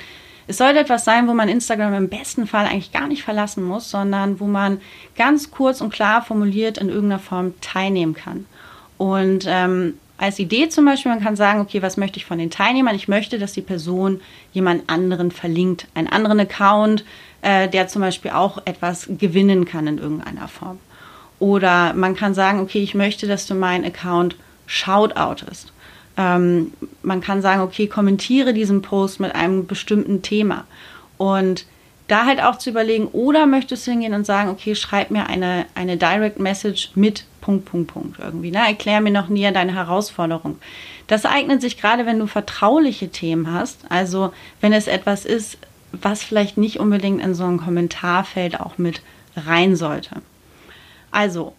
es 0.48 0.58
sollte 0.58 0.80
etwas 0.80 1.06
sein, 1.06 1.28
wo 1.28 1.34
man 1.34 1.50
Instagram 1.50 1.94
im 1.94 2.10
besten 2.10 2.48
Fall 2.48 2.66
eigentlich 2.66 2.92
gar 2.92 3.08
nicht 3.08 3.24
verlassen 3.24 3.64
muss, 3.64 3.90
sondern 3.90 4.40
wo 4.40 4.46
man 4.46 4.82
ganz 5.16 5.52
kurz 5.52 5.80
und 5.80 5.94
klar 5.94 6.22
formuliert 6.22 6.78
in 6.78 6.90
irgendeiner 6.90 7.20
Form 7.20 7.54
teilnehmen 7.62 8.14
kann. 8.14 8.46
Und 8.98 9.46
ähm, 9.48 9.96
als 10.18 10.40
Idee 10.40 10.70
zum 10.70 10.86
Beispiel, 10.86 11.12
man 11.12 11.24
kann 11.24 11.36
sagen, 11.36 11.60
okay, 11.60 11.82
was 11.82 11.98
möchte 11.98 12.18
ich 12.18 12.26
von 12.26 12.38
den 12.38 12.52
Teilnehmern? 12.52 12.96
Ich 12.96 13.08
möchte, 13.08 13.40
dass 13.40 13.54
die 13.54 13.62
Person 13.62 14.22
jemand 14.54 14.90
anderen 14.90 15.32
verlinkt, 15.32 15.88
einen 15.96 16.08
anderen 16.08 16.40
Account, 16.40 17.04
äh, 17.42 17.68
der 17.68 17.88
zum 17.88 18.02
Beispiel 18.02 18.32
auch 18.32 18.60
etwas 18.66 19.10
gewinnen 19.18 19.66
kann 19.66 19.88
in 19.88 19.98
irgendeiner 19.98 20.48
Form. 20.48 20.80
Oder 21.40 21.94
man 21.94 22.16
kann 22.16 22.34
sagen, 22.34 22.60
okay, 22.60 22.82
ich 22.82 22.96
möchte, 22.96 23.28
dass 23.28 23.48
du 23.48 23.56
meinen 23.56 23.84
Account 23.84 24.36
shoutoutest. 24.66 25.74
Ähm, 26.16 26.74
man 27.02 27.22
kann 27.22 27.42
sagen, 27.42 27.62
okay, 27.62 27.88
kommentiere 27.88 28.54
diesen 28.54 28.82
Post 28.82 29.20
mit 29.20 29.34
einem 29.36 29.66
bestimmten 29.66 30.22
Thema. 30.22 30.66
Und 31.18 31.66
da 32.08 32.26
halt 32.26 32.42
auch 32.42 32.58
zu 32.58 32.70
überlegen, 32.70 33.08
oder 33.08 33.46
möchtest 33.46 33.88
du 33.88 33.92
hingehen 33.92 34.14
und 34.14 34.26
sagen, 34.26 34.50
okay, 34.50 34.76
schreib 34.76 35.10
mir 35.10 35.28
eine, 35.28 35.66
eine 35.74 35.98
Direct 35.98 36.40
Message 36.40 36.92
mit 36.96 37.26
Punkt, 37.44 37.66
Punkt, 37.66 37.94
Punkt 37.94 38.20
irgendwie. 38.20 38.52
Ne? 38.52 38.60
Erklär 38.60 39.02
mir 39.02 39.12
noch 39.12 39.28
näher 39.28 39.52
deine 39.52 39.76
Herausforderung. 39.76 40.60
Das 41.08 41.26
eignet 41.26 41.62
sich 41.62 41.78
gerade, 41.78 42.06
wenn 42.06 42.18
du 42.18 42.26
vertrauliche 42.26 43.10
Themen 43.10 43.52
hast. 43.52 43.82
Also 43.90 44.32
wenn 44.62 44.72
es 44.72 44.88
etwas 44.88 45.26
ist, 45.26 45.58
was 45.92 46.24
vielleicht 46.24 46.58
nicht 46.58 46.80
unbedingt 46.80 47.22
in 47.22 47.36
so 47.36 47.44
ein 47.44 47.58
Kommentarfeld 47.58 48.62
auch 48.62 48.78
mit 48.78 49.02
rein 49.36 49.76
sollte. 49.76 50.22
Also, 51.12 51.54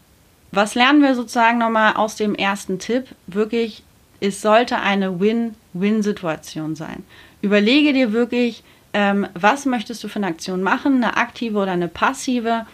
was 0.53 0.75
lernen 0.75 1.03
wir 1.03 1.15
sozusagen 1.15 1.59
nochmal 1.59 1.95
aus 1.97 2.17
dem 2.17 2.35
ersten 2.35 2.79
Tipp? 2.79 3.09
Wirklich, 3.27 3.83
es 4.21 4.41
sollte 4.41 4.79
eine 4.79 5.21
Win-Win-Situation 5.21 6.77
sein. 6.77 7.05
Überlege 7.43 7.93
dir 7.93 8.13
wirklich, 8.13 8.65
ähm, 8.95 9.27
was 9.35 9.67
möchtest 9.67 10.03
du 10.03 10.09
für 10.09 10.17
eine 10.17 10.29
Aktion 10.29 10.63
machen, 10.63 10.97
eine 10.97 11.19
aktive 11.19 11.59
oder 11.59 11.73
eine 11.73 11.89
passive 11.89 12.65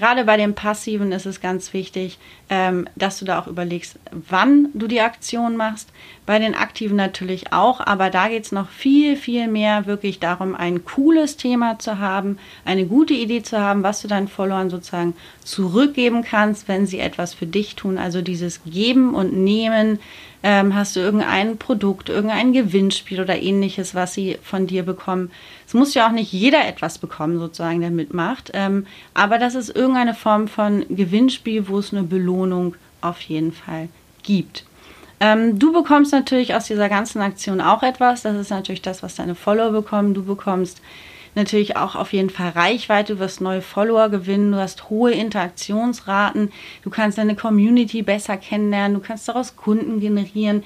Gerade 0.00 0.24
bei 0.24 0.38
dem 0.38 0.54
Passiven 0.54 1.12
ist 1.12 1.26
es 1.26 1.42
ganz 1.42 1.74
wichtig, 1.74 2.18
ähm, 2.48 2.88
dass 2.96 3.18
du 3.18 3.26
da 3.26 3.38
auch 3.38 3.46
überlegst, 3.46 3.98
wann 4.10 4.68
du 4.72 4.86
die 4.86 5.02
Aktion 5.02 5.58
machst. 5.58 5.90
Bei 6.24 6.38
den 6.38 6.54
Aktiven 6.54 6.96
natürlich 6.96 7.52
auch, 7.52 7.80
aber 7.80 8.08
da 8.08 8.28
geht 8.28 8.46
es 8.46 8.50
noch 8.50 8.70
viel, 8.70 9.14
viel 9.14 9.46
mehr 9.46 9.84
wirklich 9.84 10.18
darum, 10.18 10.54
ein 10.54 10.86
cooles 10.86 11.36
Thema 11.36 11.78
zu 11.78 11.98
haben, 11.98 12.38
eine 12.64 12.86
gute 12.86 13.12
Idee 13.12 13.42
zu 13.42 13.60
haben, 13.60 13.82
was 13.82 14.00
du 14.00 14.08
deinen 14.08 14.28
Followern 14.28 14.70
sozusagen 14.70 15.12
zurückgeben 15.44 16.24
kannst, 16.24 16.66
wenn 16.66 16.86
sie 16.86 16.98
etwas 16.98 17.34
für 17.34 17.46
dich 17.46 17.76
tun. 17.76 17.98
Also 17.98 18.22
dieses 18.22 18.64
Geben 18.64 19.14
und 19.14 19.34
Nehmen 19.34 19.98
ähm, 20.42 20.74
hast 20.74 20.96
du 20.96 21.00
irgendein 21.00 21.58
Produkt, 21.58 22.08
irgendein 22.08 22.54
Gewinnspiel 22.54 23.20
oder 23.20 23.36
ähnliches, 23.40 23.94
was 23.94 24.14
sie 24.14 24.38
von 24.42 24.66
dir 24.66 24.82
bekommen. 24.82 25.30
Es 25.70 25.74
muss 25.74 25.94
ja 25.94 26.08
auch 26.08 26.12
nicht 26.12 26.32
jeder 26.32 26.66
etwas 26.66 26.98
bekommen, 26.98 27.38
sozusagen, 27.38 27.80
der 27.80 27.92
mitmacht. 27.92 28.50
Ähm, 28.54 28.86
aber 29.14 29.38
das 29.38 29.54
ist 29.54 29.68
irgendeine 29.68 30.14
Form 30.14 30.48
von 30.48 30.84
Gewinnspiel, 30.88 31.68
wo 31.68 31.78
es 31.78 31.92
eine 31.92 32.02
Belohnung 32.02 32.74
auf 33.02 33.20
jeden 33.20 33.52
Fall 33.52 33.88
gibt. 34.24 34.64
Ähm, 35.20 35.60
du 35.60 35.72
bekommst 35.72 36.10
natürlich 36.10 36.56
aus 36.56 36.64
dieser 36.64 36.88
ganzen 36.88 37.22
Aktion 37.22 37.60
auch 37.60 37.84
etwas. 37.84 38.22
Das 38.22 38.34
ist 38.34 38.50
natürlich 38.50 38.82
das, 38.82 39.04
was 39.04 39.14
deine 39.14 39.36
Follower 39.36 39.70
bekommen. 39.70 40.12
Du 40.12 40.24
bekommst 40.24 40.82
natürlich 41.36 41.76
auch 41.76 41.94
auf 41.94 42.12
jeden 42.12 42.30
Fall 42.30 42.48
Reichweite, 42.48 43.14
du 43.14 43.20
wirst 43.20 43.40
neue 43.40 43.62
Follower 43.62 44.08
gewinnen, 44.08 44.50
du 44.50 44.58
hast 44.58 44.90
hohe 44.90 45.12
Interaktionsraten, 45.12 46.50
du 46.82 46.90
kannst 46.90 47.16
deine 47.16 47.36
Community 47.36 48.02
besser 48.02 48.36
kennenlernen, 48.36 48.94
du 48.94 49.06
kannst 49.06 49.28
daraus 49.28 49.54
Kunden 49.54 50.00
generieren. 50.00 50.64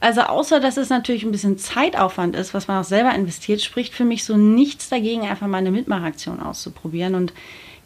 Also 0.00 0.22
außer 0.22 0.60
dass 0.60 0.76
es 0.76 0.90
natürlich 0.90 1.24
ein 1.24 1.32
bisschen 1.32 1.58
Zeitaufwand 1.58 2.36
ist, 2.36 2.54
was 2.54 2.68
man 2.68 2.80
auch 2.80 2.84
selber 2.84 3.14
investiert, 3.14 3.60
spricht 3.60 3.94
für 3.94 4.04
mich 4.04 4.24
so 4.24 4.36
nichts 4.36 4.88
dagegen, 4.88 5.22
einfach 5.22 5.48
mal 5.48 5.58
eine 5.58 5.72
Mitmachaktion 5.72 6.40
auszuprobieren. 6.40 7.16
Und 7.16 7.32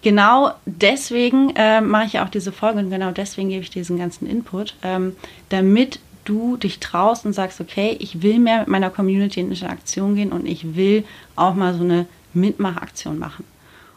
genau 0.02 0.52
deswegen 0.66 1.54
äh, 1.56 1.80
mache 1.80 2.06
ich 2.06 2.20
auch 2.20 2.28
diese 2.28 2.52
Folge 2.52 2.80
und 2.80 2.90
genau 2.90 3.12
deswegen 3.12 3.48
gebe 3.48 3.62
ich 3.62 3.70
diesen 3.70 3.98
ganzen 3.98 4.26
Input, 4.26 4.74
ähm, 4.82 5.16
damit 5.48 6.00
du 6.24 6.56
dich 6.56 6.80
traust 6.80 7.24
und 7.24 7.32
sagst, 7.32 7.60
okay, 7.60 7.96
ich 7.98 8.22
will 8.22 8.38
mehr 8.38 8.60
mit 8.60 8.68
meiner 8.68 8.90
Community 8.90 9.40
in 9.40 9.50
Interaktion 9.50 10.14
gehen 10.14 10.32
und 10.32 10.46
ich 10.46 10.76
will 10.76 11.04
auch 11.34 11.54
mal 11.54 11.74
so 11.74 11.82
eine 11.82 12.06
Mitmachaktion 12.34 13.18
machen. 13.18 13.44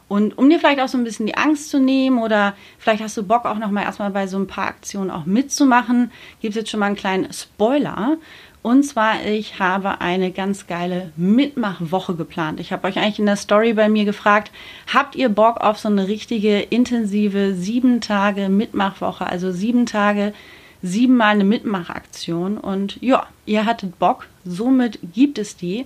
Und 0.07 0.38
um 0.38 0.50
dir 0.50 0.59
vielleicht 0.59 0.79
auch 0.79 0.88
so 0.88 0.97
ein 0.97 1.03
bisschen 1.03 1.25
die 1.25 1.38
Angst 1.38 1.69
zu 1.69 1.79
nehmen 1.79 2.19
oder 2.19 2.53
vielleicht 2.77 3.01
hast 3.01 3.17
du 3.17 3.24
Bock 3.24 3.45
auch 3.45 3.57
noch 3.57 3.71
mal 3.71 3.83
erstmal 3.83 4.12
bei 4.12 4.27
so 4.27 4.38
ein 4.38 4.47
paar 4.47 4.67
Aktionen 4.67 5.09
auch 5.09 5.25
mitzumachen, 5.25 6.12
gibt 6.41 6.55
es 6.55 6.62
jetzt 6.62 6.69
schon 6.69 6.79
mal 6.79 6.88
einen 6.88 6.95
kleinen 6.95 7.33
Spoiler. 7.33 8.17
Und 8.62 8.83
zwar, 8.83 9.24
ich 9.25 9.59
habe 9.59 10.01
eine 10.01 10.31
ganz 10.31 10.65
geile 10.65 11.12
Mitmachwoche 11.17 12.15
geplant. 12.15 12.59
Ich 12.59 12.71
habe 12.71 12.88
euch 12.88 12.97
eigentlich 12.97 13.19
in 13.19 13.27
der 13.27 13.35
Story 13.35 13.74
bei 13.74 13.89
mir 13.89 14.05
gefragt, 14.05 14.51
habt 14.91 15.15
ihr 15.15 15.29
Bock 15.29 15.57
auf 15.57 15.77
so 15.77 15.88
eine 15.88 16.07
richtige 16.07 16.62
intensive 16.62 17.53
sieben 17.53 18.01
Tage 18.01 18.50
Mitmachwoche, 18.50 19.25
also 19.25 19.51
sieben 19.51 19.85
Tage 19.85 20.33
siebenmal 20.81 21.33
eine 21.33 21.43
Mitmachaktion 21.43 22.57
und 22.57 23.01
ja, 23.01 23.27
ihr 23.45 23.65
hattet 23.65 23.97
Bock, 24.00 24.27
somit 24.45 25.00
gibt 25.13 25.38
es 25.38 25.55
die. 25.55 25.85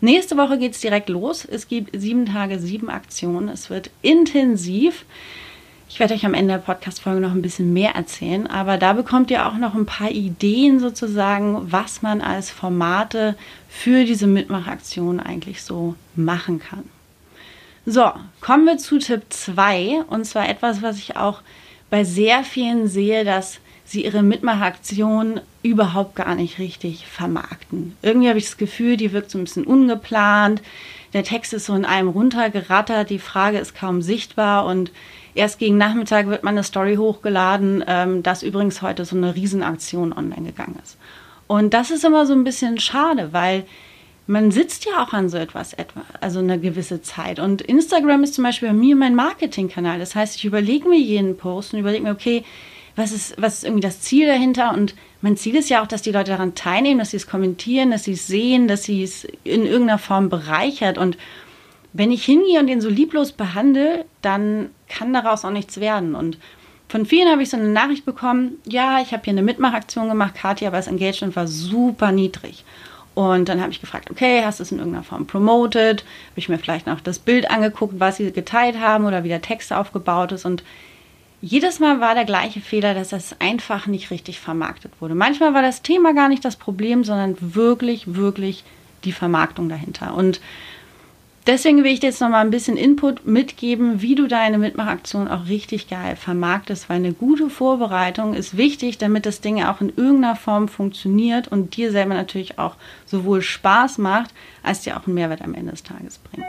Nächste 0.00 0.36
Woche 0.36 0.58
geht 0.58 0.72
es 0.72 0.80
direkt 0.80 1.08
los. 1.08 1.44
Es 1.44 1.68
gibt 1.68 1.98
sieben 1.98 2.26
Tage, 2.26 2.58
sieben 2.58 2.90
Aktionen. 2.90 3.48
Es 3.48 3.70
wird 3.70 3.90
intensiv. 4.02 5.04
Ich 5.88 6.00
werde 6.00 6.14
euch 6.14 6.26
am 6.26 6.34
Ende 6.34 6.54
der 6.54 6.60
Podcast-Folge 6.60 7.20
noch 7.20 7.30
ein 7.30 7.42
bisschen 7.42 7.72
mehr 7.72 7.94
erzählen, 7.94 8.46
aber 8.46 8.76
da 8.76 8.92
bekommt 8.92 9.30
ihr 9.30 9.46
auch 9.46 9.56
noch 9.56 9.74
ein 9.74 9.86
paar 9.86 10.10
Ideen 10.10 10.80
sozusagen, 10.80 11.72
was 11.72 12.02
man 12.02 12.20
als 12.20 12.50
Formate 12.50 13.36
für 13.68 14.04
diese 14.04 14.26
Mitmachaktion 14.26 15.20
eigentlich 15.20 15.62
so 15.62 15.94
machen 16.16 16.58
kann. 16.58 16.84
So, 17.86 18.12
kommen 18.40 18.66
wir 18.66 18.78
zu 18.78 18.98
Tipp 18.98 19.22
2 19.28 20.02
und 20.10 20.24
zwar 20.24 20.48
etwas, 20.48 20.82
was 20.82 20.98
ich 20.98 21.16
auch 21.16 21.40
bei 21.88 22.02
sehr 22.02 22.42
vielen 22.42 22.88
sehe, 22.88 23.24
dass 23.24 23.60
sie 23.90 24.04
ihre 24.04 24.22
Mitmachaktion 24.22 25.40
überhaupt 25.62 26.16
gar 26.16 26.34
nicht 26.34 26.58
richtig 26.58 27.06
vermarkten. 27.06 27.96
Irgendwie 28.02 28.28
habe 28.28 28.38
ich 28.38 28.46
das 28.46 28.56
Gefühl, 28.56 28.96
die 28.96 29.12
wirkt 29.12 29.30
so 29.30 29.38
ein 29.38 29.44
bisschen 29.44 29.64
ungeplant. 29.64 30.62
Der 31.12 31.24
Text 31.24 31.52
ist 31.52 31.66
so 31.66 31.74
in 31.74 31.84
einem 31.84 32.08
runtergerattert, 32.08 33.10
die 33.10 33.18
Frage 33.18 33.58
ist 33.58 33.74
kaum 33.74 34.02
sichtbar 34.02 34.66
und 34.66 34.90
erst 35.34 35.58
gegen 35.58 35.78
Nachmittag 35.78 36.26
wird 36.26 36.42
meine 36.42 36.64
Story 36.64 36.96
hochgeladen, 36.96 37.84
ähm, 37.86 38.22
dass 38.22 38.42
übrigens 38.42 38.82
heute 38.82 39.04
so 39.04 39.16
eine 39.16 39.34
Riesenaktion 39.34 40.12
online 40.12 40.46
gegangen 40.46 40.78
ist. 40.82 40.98
Und 41.46 41.74
das 41.74 41.90
ist 41.90 42.04
immer 42.04 42.26
so 42.26 42.32
ein 42.32 42.44
bisschen 42.44 42.78
schade, 42.78 43.28
weil 43.32 43.64
man 44.26 44.50
sitzt 44.50 44.84
ja 44.84 45.04
auch 45.04 45.12
an 45.12 45.28
so 45.28 45.36
etwas, 45.36 45.72
etwa, 45.72 46.02
also 46.20 46.40
eine 46.40 46.58
gewisse 46.58 47.00
Zeit. 47.00 47.38
Und 47.38 47.62
Instagram 47.62 48.24
ist 48.24 48.34
zum 48.34 48.42
Beispiel 48.42 48.68
bei 48.68 48.74
mir 48.74 48.96
mein 48.96 49.14
Marketingkanal. 49.14 50.00
Das 50.00 50.16
heißt, 50.16 50.36
ich 50.36 50.44
überlege 50.44 50.88
mir 50.88 50.98
jeden 50.98 51.36
Post 51.36 51.72
und 51.72 51.80
überlege 51.80 52.02
mir, 52.02 52.10
okay, 52.10 52.44
was 52.96 53.12
ist, 53.12 53.40
was 53.40 53.58
ist 53.58 53.64
irgendwie 53.64 53.82
das 53.82 54.00
Ziel 54.00 54.26
dahinter? 54.26 54.72
Und 54.72 54.94
mein 55.20 55.36
Ziel 55.36 55.54
ist 55.54 55.68
ja 55.68 55.82
auch, 55.82 55.86
dass 55.86 56.02
die 56.02 56.12
Leute 56.12 56.30
daran 56.30 56.54
teilnehmen, 56.54 56.98
dass 56.98 57.10
sie 57.10 57.18
es 57.18 57.26
kommentieren, 57.26 57.90
dass 57.90 58.04
sie 58.04 58.12
es 58.12 58.26
sehen, 58.26 58.68
dass 58.68 58.84
sie 58.84 59.02
es 59.02 59.24
in 59.44 59.66
irgendeiner 59.66 59.98
Form 59.98 60.30
bereichert. 60.30 60.96
Und 60.96 61.18
wenn 61.92 62.10
ich 62.10 62.24
hingehe 62.24 62.58
und 62.58 62.66
den 62.66 62.80
so 62.80 62.88
lieblos 62.88 63.32
behandle, 63.32 64.06
dann 64.22 64.70
kann 64.88 65.12
daraus 65.12 65.44
auch 65.44 65.50
nichts 65.50 65.78
werden. 65.78 66.14
Und 66.14 66.38
von 66.88 67.04
vielen 67.04 67.28
habe 67.28 67.42
ich 67.42 67.50
so 67.50 67.56
eine 67.56 67.68
Nachricht 67.68 68.06
bekommen, 68.06 68.58
ja, 68.64 69.00
ich 69.00 69.12
habe 69.12 69.24
hier 69.24 69.32
eine 69.32 69.42
Mitmachaktion 69.42 70.08
gemacht, 70.08 70.34
Katja, 70.34 70.68
aber 70.68 70.78
das 70.78 70.86
Engagement 70.86 71.36
war 71.36 71.46
super 71.46 72.12
niedrig. 72.12 72.64
Und 73.14 73.48
dann 73.48 73.60
habe 73.60 73.72
ich 73.72 73.80
gefragt, 73.80 74.10
okay, 74.10 74.42
hast 74.44 74.60
du 74.60 74.62
es 74.62 74.72
in 74.72 74.78
irgendeiner 74.78 75.02
Form 75.04 75.26
promoted? 75.26 76.02
Habe 76.02 76.38
ich 76.38 76.48
mir 76.48 76.58
vielleicht 76.58 76.86
noch 76.86 77.00
das 77.00 77.18
Bild 77.18 77.50
angeguckt, 77.50 77.98
was 77.98 78.18
sie 78.18 78.30
geteilt 78.30 78.78
haben 78.78 79.06
oder 79.06 79.24
wie 79.24 79.28
der 79.28 79.40
Text 79.42 79.72
aufgebaut 79.72 80.32
ist. 80.32 80.44
Und 80.44 80.62
jedes 81.46 81.78
Mal 81.78 82.00
war 82.00 82.14
der 82.14 82.24
gleiche 82.24 82.60
Fehler, 82.60 82.92
dass 82.92 83.10
das 83.10 83.40
einfach 83.40 83.86
nicht 83.86 84.10
richtig 84.10 84.40
vermarktet 84.40 84.92
wurde. 85.00 85.14
Manchmal 85.14 85.54
war 85.54 85.62
das 85.62 85.82
Thema 85.82 86.12
gar 86.12 86.28
nicht 86.28 86.44
das 86.44 86.56
Problem, 86.56 87.04
sondern 87.04 87.36
wirklich, 87.40 88.14
wirklich 88.14 88.64
die 89.04 89.12
Vermarktung 89.12 89.68
dahinter. 89.68 90.14
Und 90.14 90.40
Deswegen 91.46 91.84
will 91.84 91.92
ich 91.92 92.00
dir 92.00 92.08
jetzt 92.08 92.20
noch 92.20 92.28
mal 92.28 92.40
ein 92.40 92.50
bisschen 92.50 92.76
Input 92.76 93.24
mitgeben, 93.24 94.02
wie 94.02 94.16
du 94.16 94.26
deine 94.26 94.58
Mitmachaktion 94.58 95.28
auch 95.28 95.46
richtig 95.46 95.88
geil 95.88 96.16
vermarktest, 96.16 96.88
weil 96.88 96.96
eine 96.96 97.12
gute 97.12 97.50
Vorbereitung 97.50 98.34
ist 98.34 98.56
wichtig, 98.56 98.98
damit 98.98 99.26
das 99.26 99.42
Ding 99.42 99.62
auch 99.62 99.80
in 99.80 99.90
irgendeiner 99.90 100.34
Form 100.34 100.66
funktioniert 100.66 101.46
und 101.46 101.76
dir 101.76 101.92
selber 101.92 102.14
natürlich 102.14 102.58
auch 102.58 102.74
sowohl 103.04 103.42
Spaß 103.42 103.98
macht, 103.98 104.34
als 104.64 104.80
dir 104.80 104.96
auch 104.96 105.06
einen 105.06 105.14
Mehrwert 105.14 105.42
am 105.42 105.54
Ende 105.54 105.70
des 105.70 105.84
Tages 105.84 106.18
bringt. 106.18 106.46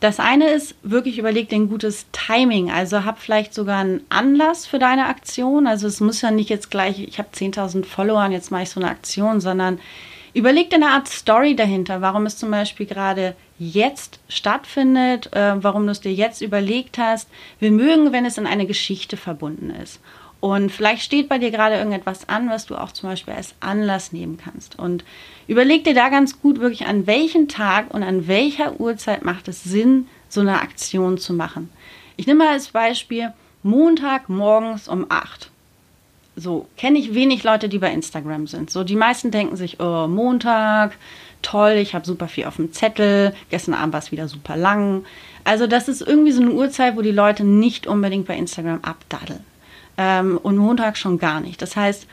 Das 0.00 0.18
eine 0.18 0.48
ist, 0.48 0.74
wirklich 0.82 1.18
überleg 1.18 1.50
dir 1.50 1.56
ein 1.56 1.68
gutes 1.68 2.06
Timing. 2.12 2.70
Also 2.70 3.04
hab 3.04 3.18
vielleicht 3.18 3.52
sogar 3.52 3.80
einen 3.80 4.00
Anlass 4.08 4.66
für 4.66 4.78
deine 4.78 5.06
Aktion. 5.06 5.66
Also 5.66 5.86
es 5.86 6.00
muss 6.00 6.22
ja 6.22 6.30
nicht 6.30 6.48
jetzt 6.48 6.70
gleich, 6.70 6.98
ich 6.98 7.18
habe 7.18 7.28
10.000 7.34 7.84
Follower 7.84 8.24
und 8.24 8.32
jetzt 8.32 8.50
mache 8.50 8.62
ich 8.62 8.70
so 8.70 8.80
eine 8.80 8.90
Aktion, 8.90 9.42
sondern 9.42 9.78
überleg 10.32 10.70
dir 10.70 10.76
eine 10.76 10.88
Art 10.88 11.08
Story 11.08 11.54
dahinter. 11.54 12.00
Warum 12.00 12.24
es 12.24 12.38
zum 12.38 12.50
Beispiel 12.50 12.86
gerade 12.86 13.34
jetzt 13.58 14.20
stattfindet, 14.30 15.34
äh, 15.34 15.62
warum 15.62 15.84
du 15.84 15.92
es 15.92 16.00
dir 16.00 16.12
jetzt 16.12 16.40
überlegt 16.40 16.96
hast. 16.96 17.28
Wir 17.58 17.70
mögen, 17.70 18.10
wenn 18.10 18.24
es 18.24 18.38
in 18.38 18.46
eine 18.46 18.66
Geschichte 18.66 19.18
verbunden 19.18 19.68
ist. 19.68 20.00
Und 20.40 20.72
vielleicht 20.72 21.02
steht 21.02 21.28
bei 21.28 21.38
dir 21.38 21.50
gerade 21.50 21.76
irgendetwas 21.76 22.28
an, 22.28 22.48
was 22.48 22.64
du 22.64 22.74
auch 22.76 22.92
zum 22.92 23.10
Beispiel 23.10 23.34
als 23.34 23.54
Anlass 23.60 24.12
nehmen 24.12 24.38
kannst. 24.42 24.78
Und 24.78 25.04
überleg 25.46 25.84
dir 25.84 25.94
da 25.94 26.08
ganz 26.08 26.40
gut 26.40 26.60
wirklich, 26.60 26.86
an 26.86 27.06
welchem 27.06 27.48
Tag 27.48 27.92
und 27.92 28.02
an 28.02 28.26
welcher 28.26 28.80
Uhrzeit 28.80 29.22
macht 29.22 29.48
es 29.48 29.62
Sinn, 29.62 30.08
so 30.30 30.40
eine 30.40 30.60
Aktion 30.62 31.18
zu 31.18 31.34
machen. 31.34 31.70
Ich 32.16 32.26
nehme 32.26 32.44
mal 32.44 32.52
als 32.52 32.68
Beispiel 32.68 33.32
Montag 33.62 34.30
morgens 34.30 34.88
um 34.88 35.06
8. 35.10 35.50
So, 36.36 36.66
kenne 36.78 36.98
ich 36.98 37.12
wenig 37.12 37.44
Leute, 37.44 37.68
die 37.68 37.78
bei 37.78 37.92
Instagram 37.92 38.46
sind. 38.46 38.70
So, 38.70 38.82
die 38.82 38.96
meisten 38.96 39.30
denken 39.30 39.56
sich, 39.56 39.78
oh, 39.78 40.06
Montag, 40.06 40.96
toll, 41.42 41.72
ich 41.72 41.94
habe 41.94 42.06
super 42.06 42.28
viel 42.28 42.46
auf 42.46 42.56
dem 42.56 42.72
Zettel, 42.72 43.34
gestern 43.50 43.74
Abend 43.74 43.92
war 43.92 44.00
es 44.00 44.12
wieder 44.12 44.28
super 44.28 44.56
lang. 44.56 45.04
Also 45.44 45.66
das 45.66 45.88
ist 45.88 46.00
irgendwie 46.00 46.32
so 46.32 46.40
eine 46.40 46.52
Uhrzeit, 46.52 46.96
wo 46.96 47.02
die 47.02 47.10
Leute 47.10 47.44
nicht 47.44 47.86
unbedingt 47.86 48.26
bei 48.26 48.36
Instagram 48.36 48.80
abdaddeln. 48.82 49.44
Ähm, 50.02 50.38
und 50.42 50.56
Montag 50.56 50.96
schon 50.96 51.18
gar 51.18 51.40
nicht. 51.40 51.60
Das 51.60 51.76
heißt, 51.76 52.06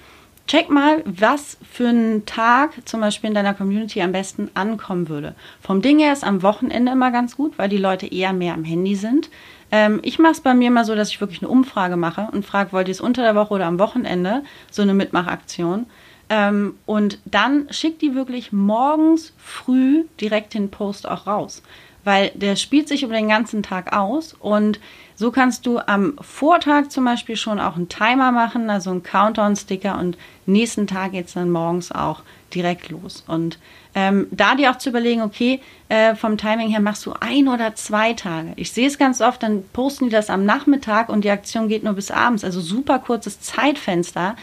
check 0.45 0.69
mal, 0.69 1.03
was 1.05 1.57
für 1.71 1.87
einen 1.87 2.25
Tag 2.25 2.71
zum 2.83 2.99
Beispiel 2.99 3.29
in 3.29 3.33
deiner 3.33 3.53
Community 3.53 4.01
am 4.01 4.11
besten 4.11 4.51
ankommen 4.55 5.07
würde. 5.07 5.35
Vom 5.61 5.81
Ding 5.81 5.97
her 5.97 6.11
ist 6.11 6.25
am 6.25 6.43
Wochenende 6.43 6.91
immer 6.91 7.11
ganz 7.11 7.37
gut, 7.37 7.57
weil 7.57 7.69
die 7.69 7.77
Leute 7.77 8.05
eher 8.05 8.33
mehr 8.33 8.55
am 8.55 8.65
Handy 8.65 8.95
sind. 8.95 9.29
Ähm, 9.71 10.01
ich 10.03 10.19
mache 10.19 10.33
es 10.33 10.41
bei 10.41 10.53
mir 10.53 10.69
mal 10.69 10.83
so, 10.83 10.95
dass 10.95 11.11
ich 11.11 11.21
wirklich 11.21 11.41
eine 11.41 11.49
Umfrage 11.49 11.95
mache 11.95 12.27
und 12.33 12.45
frage, 12.45 12.73
wollt 12.73 12.89
ihr 12.89 12.93
es 12.93 12.99
unter 12.99 13.21
der 13.21 13.35
Woche 13.35 13.53
oder 13.53 13.67
am 13.67 13.79
Wochenende, 13.79 14.43
so 14.69 14.81
eine 14.81 14.93
Mitmachaktion. 14.93 15.85
Ähm, 16.29 16.75
und 16.85 17.19
dann 17.25 17.67
schickt 17.71 18.01
die 18.01 18.15
wirklich 18.15 18.51
morgens 18.51 19.33
früh 19.37 20.05
direkt 20.19 20.53
den 20.53 20.69
Post 20.69 21.07
auch 21.07 21.27
raus. 21.27 21.61
Weil 22.03 22.31
der 22.35 22.55
spielt 22.55 22.87
sich 22.87 23.03
über 23.03 23.13
den 23.13 23.27
ganzen 23.27 23.63
Tag 23.63 23.95
aus 23.95 24.33
und 24.39 24.79
so 25.15 25.31
kannst 25.31 25.65
du 25.65 25.79
am 25.79 26.13
Vortag 26.21 26.89
zum 26.89 27.03
Beispiel 27.03 27.35
schon 27.35 27.59
auch 27.59 27.75
einen 27.75 27.89
Timer 27.89 28.31
machen, 28.31 28.69
also 28.69 28.91
einen 28.91 29.03
Countdown-Sticker 29.03 29.97
und 29.99 30.17
nächsten 30.45 30.85
Tag 30.87 31.13
geht 31.13 31.27
es 31.27 31.33
dann 31.33 31.49
morgens 31.49 31.91
auch 31.91 32.21
direkt 32.53 32.89
los. 32.89 33.23
Und 33.27 33.57
ähm, 33.95 34.27
da 34.31 34.55
dir 34.55 34.71
auch 34.71 34.77
zu 34.77 34.89
überlegen, 34.89 35.21
okay, 35.21 35.59
äh, 35.89 36.15
vom 36.15 36.37
Timing 36.37 36.69
her 36.69 36.79
machst 36.79 37.05
du 37.05 37.13
ein 37.19 37.47
oder 37.47 37.73
zwei 37.75 38.13
Tage. 38.13 38.53
Ich 38.57 38.71
sehe 38.71 38.87
es 38.87 38.97
ganz 38.97 39.21
oft, 39.21 39.41
dann 39.41 39.63
posten 39.73 40.05
die 40.05 40.11
das 40.11 40.29
am 40.29 40.45
Nachmittag 40.45 41.09
und 41.09 41.23
die 41.23 41.31
Aktion 41.31 41.67
geht 41.67 41.83
nur 41.83 41.93
bis 41.93 42.11
abends, 42.11 42.43
also 42.43 42.61
super 42.61 42.99
kurzes 42.99 43.41
Zeitfenster. 43.41 44.35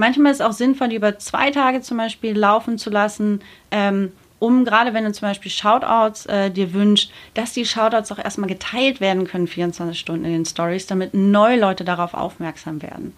Manchmal 0.00 0.32
ist 0.32 0.40
es 0.40 0.46
auch 0.46 0.52
sinnvoll, 0.52 0.88
die 0.88 0.96
über 0.96 1.18
zwei 1.18 1.50
Tage 1.50 1.82
zum 1.82 1.98
Beispiel 1.98 2.34
laufen 2.34 2.78
zu 2.78 2.88
lassen, 2.88 3.40
ähm, 3.70 4.12
um 4.38 4.64
gerade 4.64 4.94
wenn 4.94 5.04
du 5.04 5.12
zum 5.12 5.28
Beispiel 5.28 5.50
Shoutouts 5.50 6.24
äh, 6.24 6.50
dir 6.50 6.72
wünschst, 6.72 7.12
dass 7.34 7.52
die 7.52 7.66
Shoutouts 7.66 8.10
auch 8.10 8.18
erstmal 8.18 8.48
geteilt 8.48 9.02
werden 9.02 9.26
können, 9.26 9.46
24 9.46 10.00
Stunden 10.00 10.24
in 10.24 10.32
den 10.32 10.46
Stories, 10.46 10.86
damit 10.86 11.12
neue 11.12 11.60
Leute 11.60 11.84
darauf 11.84 12.14
aufmerksam 12.14 12.80
werden. 12.80 13.12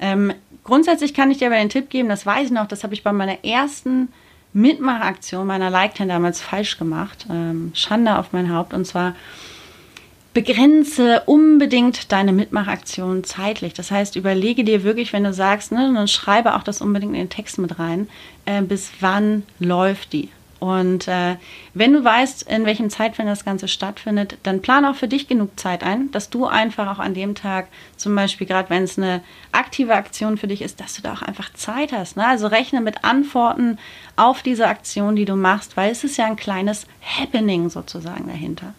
Ähm, 0.00 0.32
grundsätzlich 0.64 1.12
kann 1.12 1.30
ich 1.30 1.36
dir 1.36 1.48
aber 1.48 1.56
den 1.56 1.68
Tipp 1.68 1.90
geben, 1.90 2.08
das 2.08 2.24
weiß 2.24 2.46
ich 2.46 2.52
noch, 2.52 2.66
das 2.66 2.82
habe 2.82 2.94
ich 2.94 3.02
bei 3.02 3.12
meiner 3.12 3.44
ersten 3.44 4.08
Mitmachaktion 4.54 5.46
meiner 5.46 5.68
Like 5.68 5.98
10 5.98 6.08
damals 6.08 6.40
falsch 6.40 6.78
gemacht. 6.78 7.26
Ähm, 7.30 7.72
Schande 7.74 8.18
auf 8.18 8.32
mein 8.32 8.54
Haupt. 8.54 8.72
Und 8.72 8.86
zwar 8.86 9.14
begrenze 10.34 11.22
unbedingt 11.26 12.10
deine 12.10 12.32
Mitmachaktion 12.32 13.24
zeitlich. 13.24 13.74
Das 13.74 13.90
heißt, 13.90 14.16
überlege 14.16 14.64
dir 14.64 14.82
wirklich, 14.82 15.12
wenn 15.12 15.24
du 15.24 15.32
sagst, 15.32 15.72
ne, 15.72 15.92
dann 15.94 16.08
schreibe 16.08 16.54
auch 16.54 16.62
das 16.62 16.80
unbedingt 16.80 17.14
in 17.14 17.20
den 17.20 17.30
Text 17.30 17.58
mit 17.58 17.78
rein, 17.78 18.08
äh, 18.46 18.62
bis 18.62 18.92
wann 19.00 19.42
läuft 19.58 20.12
die. 20.12 20.30
Und 20.62 21.08
äh, 21.08 21.34
wenn 21.74 21.92
du 21.92 22.04
weißt, 22.04 22.44
in 22.44 22.64
welchem 22.64 22.88
Zeitfenster 22.88 23.32
das 23.32 23.44
Ganze 23.44 23.66
stattfindet, 23.66 24.38
dann 24.44 24.62
plan 24.62 24.84
auch 24.84 24.94
für 24.94 25.08
dich 25.08 25.26
genug 25.26 25.58
Zeit 25.58 25.82
ein, 25.82 26.12
dass 26.12 26.30
du 26.30 26.46
einfach 26.46 26.86
auch 26.86 27.00
an 27.00 27.14
dem 27.14 27.34
Tag, 27.34 27.66
zum 27.96 28.14
Beispiel 28.14 28.46
gerade 28.46 28.70
wenn 28.70 28.84
es 28.84 28.96
eine 28.96 29.22
aktive 29.50 29.92
Aktion 29.94 30.38
für 30.38 30.46
dich 30.46 30.62
ist, 30.62 30.78
dass 30.78 30.94
du 30.94 31.02
da 31.02 31.14
auch 31.14 31.22
einfach 31.22 31.52
Zeit 31.54 31.90
hast. 31.90 32.16
Ne? 32.16 32.24
Also 32.24 32.46
rechne 32.46 32.80
mit 32.80 33.02
Antworten 33.02 33.76
auf 34.14 34.42
diese 34.42 34.68
Aktion, 34.68 35.16
die 35.16 35.24
du 35.24 35.34
machst, 35.34 35.76
weil 35.76 35.90
es 35.90 36.04
ist 36.04 36.16
ja 36.16 36.26
ein 36.26 36.36
kleines 36.36 36.86
Happening 37.02 37.68
sozusagen 37.68 38.28
dahinter. 38.28 38.74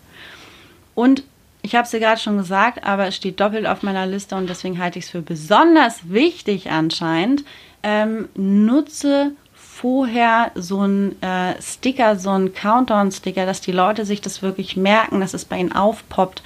Und 0.95 1.23
ich 1.63 1.75
habe 1.75 1.85
es 1.85 1.91
dir 1.91 1.99
gerade 1.99 2.19
schon 2.19 2.37
gesagt, 2.37 2.83
aber 2.83 3.07
es 3.07 3.15
steht 3.15 3.39
doppelt 3.39 3.65
auf 3.65 3.83
meiner 3.83 4.05
Liste 4.05 4.35
und 4.35 4.49
deswegen 4.49 4.79
halte 4.79 4.99
ich 4.99 5.05
es 5.05 5.11
für 5.11 5.21
besonders 5.21 6.11
wichtig 6.11 6.69
anscheinend. 6.69 7.45
Ähm, 7.81 8.27
nutze 8.35 9.31
vorher 9.55 10.51
so 10.55 10.81
ein 10.85 11.21
äh, 11.21 11.59
Sticker, 11.61 12.19
so 12.19 12.31
ein 12.31 12.53
Countdown-Sticker, 12.53 13.45
dass 13.45 13.61
die 13.61 13.71
Leute 13.71 14.05
sich 14.05 14.19
das 14.19 14.41
wirklich 14.41 14.75
merken, 14.75 15.21
dass 15.21 15.33
es 15.33 15.45
bei 15.45 15.57
ihnen 15.57 15.71
aufpoppt, 15.71 16.43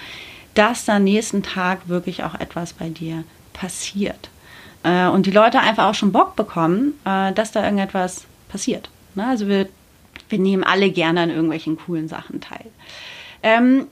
dass 0.53 0.87
am 0.87 1.03
nächsten 1.03 1.41
Tag 1.41 1.89
wirklich 1.89 2.23
auch 2.23 2.35
etwas 2.35 2.73
bei 2.73 2.89
dir 2.89 3.23
passiert. 3.53 4.29
Äh, 4.83 5.07
und 5.07 5.25
die 5.25 5.31
Leute 5.31 5.59
einfach 5.59 5.87
auch 5.87 5.95
schon 5.95 6.11
Bock 6.11 6.35
bekommen, 6.35 6.93
äh, 7.05 7.33
dass 7.33 7.51
da 7.51 7.63
irgendetwas 7.63 8.25
passiert. 8.49 8.89
Ne? 9.15 9.27
Also 9.27 9.47
wir, 9.47 9.67
wir 10.29 10.39
nehmen 10.39 10.63
alle 10.63 10.91
gerne 10.91 11.21
an 11.21 11.29
irgendwelchen 11.31 11.77
coolen 11.77 12.07
Sachen 12.07 12.39
teil. 12.39 12.65
Ähm, 13.41 13.87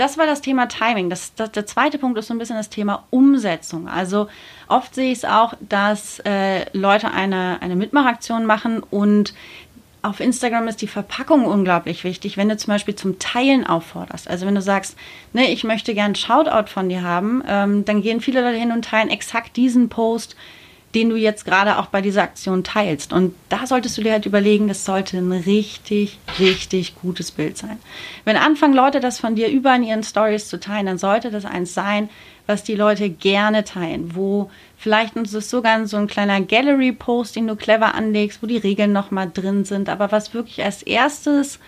das 0.00 0.16
war 0.16 0.24
das 0.24 0.40
Thema 0.40 0.66
Timing. 0.66 1.10
Das, 1.10 1.34
das, 1.34 1.52
der 1.52 1.66
zweite 1.66 1.98
Punkt 1.98 2.18
ist 2.18 2.28
so 2.28 2.34
ein 2.34 2.38
bisschen 2.38 2.56
das 2.56 2.70
Thema 2.70 3.04
Umsetzung. 3.10 3.86
Also 3.86 4.28
oft 4.66 4.94
sehe 4.94 5.12
ich 5.12 5.18
es 5.18 5.24
auch, 5.26 5.54
dass 5.60 6.20
äh, 6.20 6.64
Leute 6.72 7.10
eine, 7.10 7.60
eine 7.60 7.76
Mitmachaktion 7.76 8.46
machen 8.46 8.82
und 8.82 9.34
auf 10.02 10.20
Instagram 10.20 10.66
ist 10.68 10.80
die 10.80 10.86
Verpackung 10.86 11.44
unglaublich 11.44 12.04
wichtig, 12.04 12.38
wenn 12.38 12.48
du 12.48 12.56
zum 12.56 12.72
Beispiel 12.72 12.94
zum 12.94 13.18
Teilen 13.18 13.66
aufforderst. 13.66 14.28
Also 14.28 14.46
wenn 14.46 14.54
du 14.54 14.62
sagst, 14.62 14.96
ne, 15.34 15.50
ich 15.50 15.62
möchte 15.64 15.92
gern 15.92 16.14
Shoutout 16.14 16.70
von 16.70 16.88
dir 16.88 17.02
haben, 17.02 17.42
ähm, 17.46 17.84
dann 17.84 18.00
gehen 18.00 18.22
viele 18.22 18.40
Leute 18.40 18.56
hin 18.56 18.72
und 18.72 18.86
teilen 18.86 19.10
exakt 19.10 19.58
diesen 19.58 19.90
Post 19.90 20.34
den 20.94 21.08
du 21.10 21.16
jetzt 21.16 21.44
gerade 21.44 21.78
auch 21.78 21.86
bei 21.86 22.00
dieser 22.00 22.22
Aktion 22.22 22.64
teilst. 22.64 23.12
Und 23.12 23.34
da 23.48 23.66
solltest 23.66 23.96
du 23.96 24.02
dir 24.02 24.12
halt 24.12 24.26
überlegen, 24.26 24.66
das 24.66 24.84
sollte 24.84 25.18
ein 25.18 25.32
richtig, 25.32 26.18
richtig 26.38 26.96
gutes 26.96 27.30
Bild 27.30 27.56
sein. 27.56 27.78
Wenn 28.24 28.36
anfangen 28.36 28.74
Leute 28.74 28.98
das 28.98 29.20
von 29.20 29.36
dir 29.36 29.48
über 29.48 29.74
in 29.74 29.84
ihren 29.84 30.02
Stories 30.02 30.48
zu 30.48 30.58
teilen, 30.58 30.86
dann 30.86 30.98
sollte 30.98 31.30
das 31.30 31.44
eins 31.44 31.74
sein, 31.74 32.10
was 32.46 32.64
die 32.64 32.74
Leute 32.74 33.08
gerne 33.08 33.62
teilen, 33.62 34.16
wo 34.16 34.50
vielleicht 34.76 35.14
ist 35.16 35.34
es 35.34 35.50
sogar 35.50 35.86
so 35.86 35.96
ein 35.96 36.08
kleiner 36.08 36.40
Gallery-Post, 36.40 37.36
den 37.36 37.46
du 37.46 37.54
clever 37.54 37.94
anlegst, 37.94 38.42
wo 38.42 38.46
die 38.46 38.56
Regeln 38.56 38.92
nochmal 38.92 39.30
drin 39.32 39.64
sind, 39.64 39.88
aber 39.88 40.10
was 40.10 40.34
wirklich 40.34 40.64
als 40.64 40.82
erstes 40.82 41.60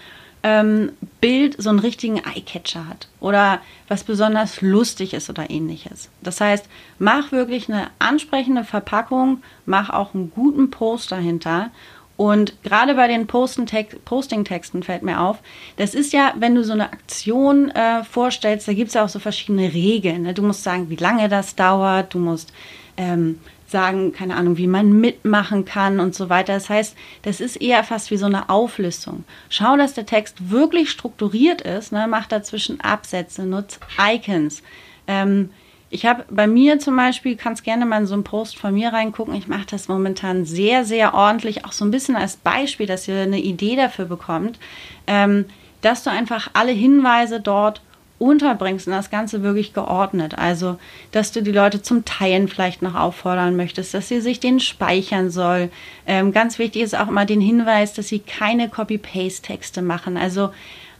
ähm, 0.42 0.92
Bild 1.20 1.60
so 1.60 1.70
einen 1.70 1.78
richtigen 1.78 2.18
Eyecatcher 2.18 2.88
hat 2.88 3.08
oder 3.20 3.60
was 3.88 4.04
besonders 4.04 4.60
lustig 4.60 5.14
ist 5.14 5.30
oder 5.30 5.50
ähnliches. 5.50 6.08
Das 6.20 6.40
heißt, 6.40 6.66
mach 6.98 7.32
wirklich 7.32 7.68
eine 7.68 7.88
ansprechende 7.98 8.64
Verpackung, 8.64 9.42
mach 9.66 9.90
auch 9.90 10.14
einen 10.14 10.30
guten 10.30 10.70
Post 10.70 11.12
dahinter 11.12 11.70
und 12.16 12.62
gerade 12.62 12.94
bei 12.94 13.08
den 13.08 13.26
Posting-Texten 13.26 14.82
fällt 14.82 15.02
mir 15.02 15.20
auf, 15.20 15.38
das 15.76 15.94
ist 15.94 16.12
ja, 16.12 16.34
wenn 16.36 16.54
du 16.54 16.62
so 16.62 16.72
eine 16.72 16.92
Aktion 16.92 17.70
äh, 17.70 18.04
vorstellst, 18.04 18.68
da 18.68 18.74
gibt 18.74 18.88
es 18.88 18.94
ja 18.94 19.04
auch 19.04 19.08
so 19.08 19.18
verschiedene 19.18 19.72
Regeln. 19.72 20.22
Ne? 20.22 20.34
Du 20.34 20.42
musst 20.42 20.62
sagen, 20.62 20.90
wie 20.90 20.96
lange 20.96 21.28
das 21.28 21.56
dauert, 21.56 22.14
du 22.14 22.18
musst 22.18 22.52
ähm, 22.96 23.40
sagen, 23.72 24.12
keine 24.12 24.36
Ahnung, 24.36 24.56
wie 24.56 24.68
man 24.68 24.92
mitmachen 24.92 25.64
kann 25.64 25.98
und 25.98 26.14
so 26.14 26.28
weiter. 26.28 26.54
Das 26.54 26.70
heißt, 26.70 26.94
das 27.22 27.40
ist 27.40 27.56
eher 27.56 27.82
fast 27.82 28.12
wie 28.12 28.16
so 28.16 28.26
eine 28.26 28.48
Auflistung. 28.48 29.24
Schau, 29.48 29.76
dass 29.76 29.94
der 29.94 30.06
Text 30.06 30.50
wirklich 30.50 30.90
strukturiert 30.90 31.62
ist, 31.62 31.90
ne? 31.90 32.06
mach 32.08 32.26
dazwischen 32.26 32.80
Absätze, 32.80 33.44
nutz 33.44 33.80
Icons. 33.98 34.62
Ähm, 35.08 35.50
Ich 35.94 36.06
habe 36.06 36.24
bei 36.30 36.46
mir 36.46 36.78
zum 36.78 36.96
Beispiel, 36.96 37.36
kannst 37.36 37.64
gerne 37.64 37.84
mal 37.84 38.00
in 38.00 38.06
so 38.06 38.14
einen 38.14 38.24
Post 38.24 38.56
von 38.56 38.72
mir 38.72 38.94
reingucken. 38.94 39.34
Ich 39.34 39.46
mache 39.46 39.66
das 39.70 39.88
momentan 39.88 40.46
sehr, 40.46 40.86
sehr 40.86 41.12
ordentlich, 41.12 41.66
auch 41.66 41.72
so 41.72 41.84
ein 41.84 41.90
bisschen 41.90 42.16
als 42.16 42.36
Beispiel, 42.36 42.86
dass 42.86 43.06
ihr 43.08 43.20
eine 43.20 43.40
Idee 43.40 43.76
dafür 43.76 44.06
bekommt, 44.06 44.58
ähm, 45.06 45.44
dass 45.82 46.02
du 46.02 46.10
einfach 46.10 46.48
alle 46.54 46.72
Hinweise 46.72 47.40
dort 47.40 47.82
unterbringst 48.22 48.86
und 48.86 48.92
das 48.92 49.10
Ganze 49.10 49.42
wirklich 49.42 49.74
geordnet. 49.74 50.38
Also, 50.38 50.78
dass 51.10 51.32
du 51.32 51.42
die 51.42 51.52
Leute 51.52 51.82
zum 51.82 52.04
Teilen 52.04 52.48
vielleicht 52.48 52.80
noch 52.80 52.94
auffordern 52.94 53.56
möchtest, 53.56 53.92
dass 53.94 54.08
sie 54.08 54.20
sich 54.20 54.40
den 54.40 54.60
speichern 54.60 55.30
soll. 55.30 55.70
Ähm, 56.06 56.32
ganz 56.32 56.58
wichtig 56.58 56.82
ist 56.82 56.96
auch 56.96 57.08
immer 57.08 57.26
den 57.26 57.40
Hinweis, 57.40 57.92
dass 57.92 58.08
sie 58.08 58.20
keine 58.20 58.68
Copy-Paste-Texte 58.68 59.82
machen. 59.82 60.16
Also 60.16 60.50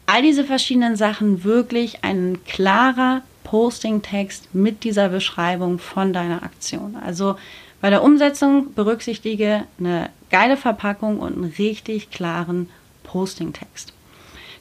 all 0.06 0.22
diese 0.22 0.44
verschiedenen 0.44 0.96
Sachen 0.96 1.44
wirklich 1.44 2.02
ein 2.02 2.38
klarer 2.46 3.22
Posting-Text 3.44 4.54
mit 4.54 4.84
dieser 4.84 5.08
Beschreibung 5.08 5.78
von 5.78 6.12
deiner 6.12 6.42
Aktion. 6.42 6.96
Also 6.96 7.36
bei 7.80 7.90
der 7.90 8.02
Umsetzung 8.02 8.74
berücksichtige 8.74 9.64
eine 9.78 10.10
geile 10.30 10.56
Verpackung 10.56 11.20
und 11.20 11.34
einen 11.34 11.52
richtig 11.58 12.10
klaren 12.10 12.68
Posting-Text. 13.04 13.92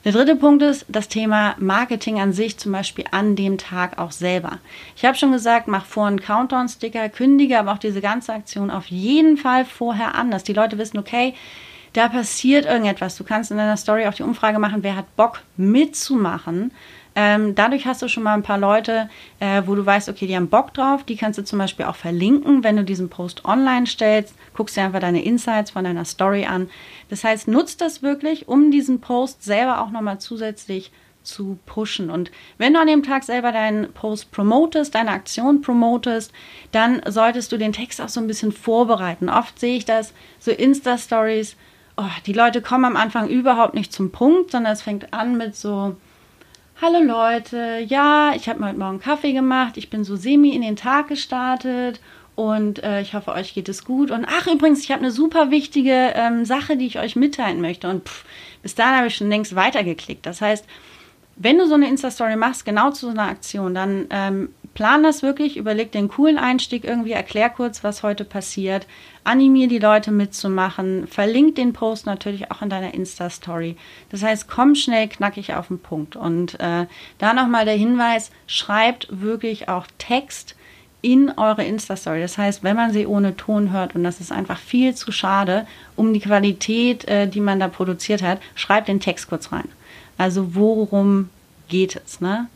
Der 0.03 0.13
dritte 0.13 0.35
Punkt 0.35 0.63
ist 0.63 0.85
das 0.87 1.09
Thema 1.09 1.53
Marketing 1.59 2.19
an 2.19 2.33
sich, 2.33 2.57
zum 2.57 2.71
Beispiel 2.71 3.05
an 3.11 3.35
dem 3.35 3.59
Tag 3.59 3.99
auch 3.99 4.11
selber. 4.11 4.57
Ich 4.95 5.05
habe 5.05 5.15
schon 5.15 5.31
gesagt, 5.31 5.67
mach 5.67 5.85
vor 5.85 6.07
einen 6.07 6.19
Countdown-Sticker, 6.19 7.07
kündige 7.09 7.59
aber 7.59 7.73
auch 7.73 7.77
diese 7.77 8.01
ganze 8.01 8.33
Aktion 8.33 8.71
auf 8.71 8.87
jeden 8.87 9.37
Fall 9.37 9.63
vorher 9.63 10.15
an, 10.15 10.31
dass 10.31 10.43
die 10.43 10.53
Leute 10.53 10.79
wissen, 10.79 10.97
okay, 10.97 11.35
da 11.93 12.09
passiert 12.09 12.65
irgendetwas. 12.65 13.15
Du 13.15 13.23
kannst 13.23 13.51
in 13.51 13.57
deiner 13.57 13.77
Story 13.77 14.07
auch 14.07 14.13
die 14.15 14.23
Umfrage 14.23 14.57
machen, 14.57 14.81
wer 14.81 14.95
hat 14.95 15.15
Bock 15.15 15.41
mitzumachen. 15.55 16.71
Ähm, 17.13 17.55
dadurch 17.55 17.85
hast 17.85 18.01
du 18.01 18.07
schon 18.07 18.23
mal 18.23 18.33
ein 18.33 18.43
paar 18.43 18.57
Leute, 18.57 19.09
äh, 19.39 19.63
wo 19.65 19.75
du 19.75 19.85
weißt, 19.85 20.07
okay, 20.09 20.27
die 20.27 20.35
haben 20.35 20.49
Bock 20.49 20.73
drauf. 20.73 21.03
Die 21.03 21.17
kannst 21.17 21.37
du 21.37 21.43
zum 21.43 21.59
Beispiel 21.59 21.85
auch 21.85 21.95
verlinken, 21.95 22.63
wenn 22.63 22.77
du 22.77 22.83
diesen 22.83 23.09
Post 23.09 23.43
online 23.45 23.85
stellst. 23.85 24.35
Guckst 24.53 24.77
dir 24.77 24.83
einfach 24.83 24.99
deine 24.99 25.23
Insights 25.23 25.71
von 25.71 25.83
deiner 25.83 26.05
Story 26.05 26.45
an. 26.45 26.69
Das 27.09 27.23
heißt, 27.23 27.47
nutzt 27.47 27.81
das 27.81 28.01
wirklich, 28.01 28.47
um 28.47 28.71
diesen 28.71 29.01
Post 29.01 29.43
selber 29.43 29.81
auch 29.81 29.91
nochmal 29.91 30.19
zusätzlich 30.19 30.91
zu 31.23 31.59
pushen. 31.65 32.09
Und 32.09 32.31
wenn 32.57 32.73
du 32.73 32.79
an 32.79 32.87
dem 32.87 33.03
Tag 33.03 33.23
selber 33.23 33.51
deinen 33.51 33.91
Post 33.93 34.31
promotest, 34.31 34.95
deine 34.95 35.11
Aktion 35.11 35.61
promotest, 35.61 36.31
dann 36.71 37.01
solltest 37.05 37.51
du 37.51 37.57
den 37.57 37.73
Text 37.73 38.01
auch 38.01 38.09
so 38.09 38.19
ein 38.19 38.27
bisschen 38.27 38.51
vorbereiten. 38.51 39.29
Oft 39.29 39.59
sehe 39.59 39.77
ich 39.77 39.85
das 39.85 40.13
so 40.39 40.51
Insta-Stories. 40.51 41.55
Oh, 41.97 42.09
die 42.25 42.33
Leute 42.33 42.61
kommen 42.61 42.85
am 42.85 42.95
Anfang 42.95 43.27
überhaupt 43.29 43.75
nicht 43.75 43.93
zum 43.93 44.11
Punkt, 44.11 44.51
sondern 44.51 44.73
es 44.73 44.81
fängt 44.81 45.13
an 45.13 45.37
mit 45.37 45.55
so, 45.55 45.95
Hallo 46.83 46.99
Leute, 46.99 47.85
ja, 47.87 48.33
ich 48.35 48.49
habe 48.49 48.59
mir 48.59 48.69
heute 48.69 48.79
Morgen 48.79 48.99
Kaffee 48.99 49.33
gemacht, 49.33 49.77
ich 49.77 49.91
bin 49.91 50.03
so 50.03 50.15
semi 50.15 50.55
in 50.55 50.63
den 50.63 50.75
Tag 50.75 51.09
gestartet 51.09 52.01
und 52.33 52.83
äh, 52.83 53.01
ich 53.01 53.13
hoffe, 53.13 53.33
euch 53.33 53.53
geht 53.53 53.69
es 53.69 53.85
gut. 53.85 54.09
Und 54.09 54.25
ach, 54.27 54.47
übrigens, 54.47 54.81
ich 54.83 54.91
habe 54.91 55.01
eine 55.01 55.11
super 55.11 55.51
wichtige 55.51 56.11
ähm, 56.15 56.43
Sache, 56.43 56.77
die 56.77 56.87
ich 56.87 56.97
euch 56.97 57.15
mitteilen 57.15 57.61
möchte. 57.61 57.87
Und 57.87 58.09
pff, 58.09 58.25
bis 58.63 58.73
dahin 58.73 58.95
habe 58.95 59.07
ich 59.09 59.15
schon 59.15 59.29
längst 59.29 59.55
weitergeklickt. 59.55 60.25
Das 60.25 60.41
heißt, 60.41 60.65
wenn 61.35 61.59
du 61.59 61.67
so 61.67 61.75
eine 61.75 61.87
Insta-Story 61.87 62.35
machst, 62.35 62.65
genau 62.65 62.89
zu 62.89 63.05
so 63.05 63.11
einer 63.11 63.27
Aktion, 63.27 63.75
dann 63.75 64.07
ähm, 64.09 64.49
plan 64.73 65.03
das 65.03 65.21
wirklich, 65.21 65.57
überleg 65.57 65.91
den 65.91 66.07
coolen 66.07 66.37
Einstieg 66.37 66.83
irgendwie, 66.83 67.11
erklär 67.11 67.49
kurz, 67.49 67.83
was 67.83 68.03
heute 68.03 68.23
passiert, 68.23 68.87
animier 69.23 69.67
die 69.67 69.79
Leute 69.79 70.11
mitzumachen, 70.11 71.07
verlink 71.07 71.55
den 71.55 71.73
Post 71.73 72.05
natürlich 72.05 72.51
auch 72.51 72.61
in 72.61 72.69
deiner 72.69 72.93
Insta-Story. 72.93 73.75
Das 74.09 74.23
heißt, 74.23 74.47
komm 74.47 74.75
schnell, 74.75 75.07
knackig 75.07 75.53
auf 75.53 75.67
den 75.67 75.79
Punkt. 75.79 76.15
Und 76.15 76.59
äh, 76.59 76.85
da 77.17 77.33
nochmal 77.33 77.65
der 77.65 77.75
Hinweis, 77.75 78.31
schreibt 78.47 79.07
wirklich 79.09 79.67
auch 79.69 79.87
Text 79.97 80.55
in 81.01 81.31
eure 81.35 81.63
Insta-Story. 81.63 82.21
Das 82.21 82.37
heißt, 82.37 82.63
wenn 82.63 82.75
man 82.75 82.93
sie 82.93 83.07
ohne 83.07 83.35
Ton 83.35 83.71
hört, 83.71 83.95
und 83.95 84.03
das 84.03 84.21
ist 84.21 84.31
einfach 84.31 84.59
viel 84.59 84.95
zu 84.95 85.11
schade, 85.11 85.65
um 85.95 86.13
die 86.13 86.19
Qualität, 86.19 87.05
äh, 87.07 87.27
die 87.27 87.41
man 87.41 87.59
da 87.59 87.67
produziert 87.67 88.21
hat, 88.21 88.39
schreibt 88.55 88.87
den 88.87 88.99
Text 88.99 89.27
kurz 89.27 89.51
rein. 89.51 89.67
Also 90.17 90.55
worum 90.55 91.29
geht 91.69 91.99
es, 92.05 92.21
ne? 92.21 92.47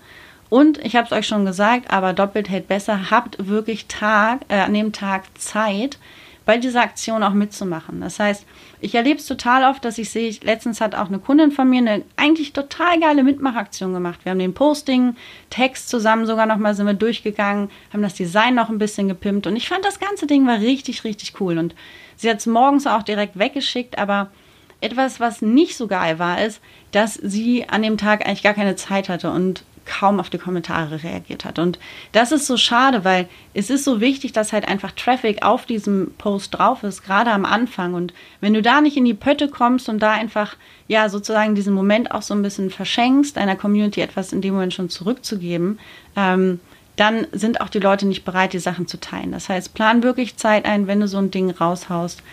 Und 0.56 0.78
ich 0.86 0.96
habe 0.96 1.06
es 1.06 1.12
euch 1.12 1.28
schon 1.28 1.46
gesagt, 1.46 1.92
aber 1.92 2.14
doppelt 2.14 2.48
hält 2.48 2.70
besser. 2.70 3.12
Habt 3.12 3.46
wirklich 3.46 3.88
Tag, 3.88 4.40
äh, 4.48 4.62
an 4.62 4.74
dem 4.74 4.94
Tag 4.94 5.24
Zeit, 5.38 5.98
bei 6.46 6.58
dieser 6.58 6.80
Aktion 6.80 7.24
auch 7.24 7.34
mitzumachen. 7.34 8.00
Das 8.00 8.20
heißt, 8.20 8.46
ich 8.80 8.96
erlebe 8.96 9.20
es 9.20 9.26
total 9.26 9.70
oft, 9.70 9.84
dass 9.84 9.98
ich 9.98 10.10
sehe, 10.10 10.34
letztens 10.44 10.80
hat 10.80 10.96
auch 10.96 11.08
eine 11.08 11.20
Kundin 11.20 11.52
von 11.52 11.70
mir 11.70 11.80
eine 11.80 12.04
eigentlich 12.16 12.54
total 12.54 13.02
geile 13.02 13.24
Mitmachaktion 13.24 13.94
gemacht. 13.94 14.22
Wir 14.24 14.30
haben 14.32 14.40
den 14.40 14.54
Posting, 14.54 15.18
Text 15.50 15.90
zusammen 15.90 16.26
sogar 16.26 16.46
nochmal 16.46 16.74
sind 16.74 16.86
wir 16.86 16.94
durchgegangen, 16.94 17.70
haben 17.92 18.02
das 18.02 18.14
Design 18.14 18.56
noch 18.56 18.70
ein 18.70 18.78
bisschen 18.78 19.10
gepimpt 19.10 19.48
und 19.48 19.58
ich 19.58 19.68
fand 19.68 19.84
das 19.84 20.00
ganze 20.00 20.26
Ding 20.26 20.48
war 20.48 20.60
richtig, 20.60 21.04
richtig 21.04 21.34
cool. 21.42 21.58
Und 21.58 21.76
sie 22.16 22.30
hat 22.30 22.38
es 22.38 22.46
morgens 22.46 22.88
auch 22.88 23.04
direkt 23.04 23.38
weggeschickt, 23.38 23.98
aber 23.98 24.32
etwas, 24.80 25.20
was 25.20 25.42
nicht 25.42 25.76
so 25.76 25.88
geil 25.88 26.18
war, 26.18 26.42
ist, 26.42 26.62
dass 26.94 27.16
sie 27.16 27.68
an 27.68 27.82
dem 27.82 27.98
Tag 27.98 28.26
eigentlich 28.26 28.44
gar 28.44 28.54
keine 28.54 28.78
Zeit 28.78 29.10
hatte 29.10 29.32
und 29.32 29.66
kaum 29.86 30.20
auf 30.20 30.30
die 30.30 30.38
Kommentare 30.38 31.04
reagiert 31.04 31.46
hat. 31.46 31.60
Und 31.60 31.80
das 32.12 32.32
ist 32.32 32.48
so 32.48 32.58
schade, 32.58 33.04
weil 33.04 33.28
es 33.54 33.70
ist 33.70 33.84
so 33.84 34.02
wichtig, 34.02 34.34
dass 34.34 34.54
halt 34.54 34.68
einfach 34.68 34.92
Traffic 34.92 35.44
auf 35.44 35.66
diesem 35.66 36.12
Post 36.18 36.56
drauf 36.56 36.84
ist, 36.84 37.04
gerade 37.04 37.32
am 37.32 37.46
Anfang. 37.46 37.94
Und 37.94 38.14
wenn 38.42 38.54
du 38.54 38.62
da 38.62 38.82
nicht 38.82 38.98
in 38.98 39.06
die 39.06 39.14
Pötte 39.14 39.48
kommst 39.48 39.88
und 39.90 40.00
da 40.00 40.12
einfach, 40.12 40.56
ja, 40.88 41.10
sozusagen 41.10 41.56
diesen 41.56 41.74
Moment 41.74 42.12
auch 42.12 42.22
so 42.22 42.34
ein 42.34 42.42
bisschen 42.42 42.70
verschenkst, 42.70 43.38
einer 43.38 43.56
Community 43.56 44.02
etwas 44.02 44.34
in 44.34 44.42
dem 44.42 44.54
Moment 44.54 44.74
schon 44.74 44.90
zurückzugeben, 44.90 45.80
ähm, 46.16 46.60
dann 46.96 47.28
sind 47.34 47.62
auch 47.62 47.70
die 47.70 47.80
Leute 47.80 48.08
nicht 48.08 48.24
bereit, 48.24 48.54
die 48.54 48.60
Sachen 48.60 48.88
zu 48.88 49.00
teilen. 49.00 49.32
Das 49.32 49.50
heißt, 49.50 49.74
plan 49.74 50.02
wirklich 50.02 50.38
Zeit 50.38 50.66
ein, 50.66 50.88
wenn 50.88 51.02
du 51.02 51.08
so 51.08 51.18
ein 51.18 51.32
Ding 51.32 51.50
raushaust, 51.52 52.24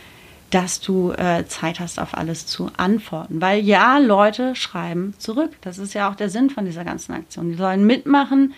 dass 0.53 0.81
du 0.81 1.13
äh, 1.13 1.47
Zeit 1.47 1.81
hast, 1.81 1.99
auf 1.99 2.17
alles 2.17 2.47
zu 2.47 2.71
antworten. 2.77 3.41
Weil 3.41 3.61
ja, 3.61 3.99
Leute 3.99 4.55
schreiben 4.55 5.15
zurück. 5.19 5.51
Das 5.63 5.79
ist 5.79 5.95
ja 5.95 6.11
auch 6.11 6.15
der 6.15 6.29
Sinn 6.29 6.51
von 6.51 6.67
dieser 6.67 6.85
ganzen 6.85 7.15
Aktion. 7.15 7.49
Die 7.49 7.57
sollen 7.57 7.87
mitmachen 7.87 8.53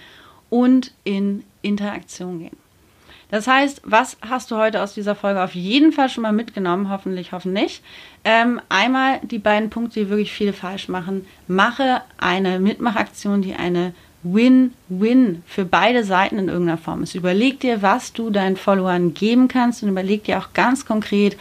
und 0.50 0.92
in 1.04 1.44
Interaktion 1.62 2.40
gehen. 2.40 2.56
Das 3.30 3.46
heißt, 3.46 3.82
was 3.84 4.16
hast 4.28 4.50
du 4.50 4.56
heute 4.56 4.82
aus 4.82 4.92
dieser 4.94 5.14
Folge 5.14 5.42
auf 5.42 5.54
jeden 5.54 5.92
Fall 5.92 6.08
schon 6.08 6.22
mal 6.22 6.32
mitgenommen? 6.32 6.90
Hoffentlich, 6.90 7.32
hoffentlich. 7.32 7.80
Ähm, 8.24 8.60
einmal 8.68 9.20
die 9.22 9.38
beiden 9.38 9.70
Punkte, 9.70 10.00
die 10.00 10.08
wirklich 10.08 10.32
viele 10.32 10.52
falsch 10.52 10.88
machen. 10.88 11.26
Mache 11.46 12.02
eine 12.18 12.58
Mitmachaktion, 12.58 13.40
die 13.40 13.54
eine 13.54 13.94
Win-Win 14.24 15.42
für 15.46 15.64
beide 15.64 16.02
Seiten 16.02 16.38
in 16.38 16.48
irgendeiner 16.48 16.78
Form 16.78 17.02
ist. 17.02 17.14
Überleg 17.14 17.60
dir, 17.60 17.82
was 17.82 18.12
du 18.12 18.30
deinen 18.30 18.56
Followern 18.56 19.14
geben 19.14 19.48
kannst 19.48 19.82
und 19.82 19.90
überleg 19.90 20.24
dir 20.24 20.38
auch 20.38 20.52
ganz 20.54 20.86
konkret, 20.86 21.36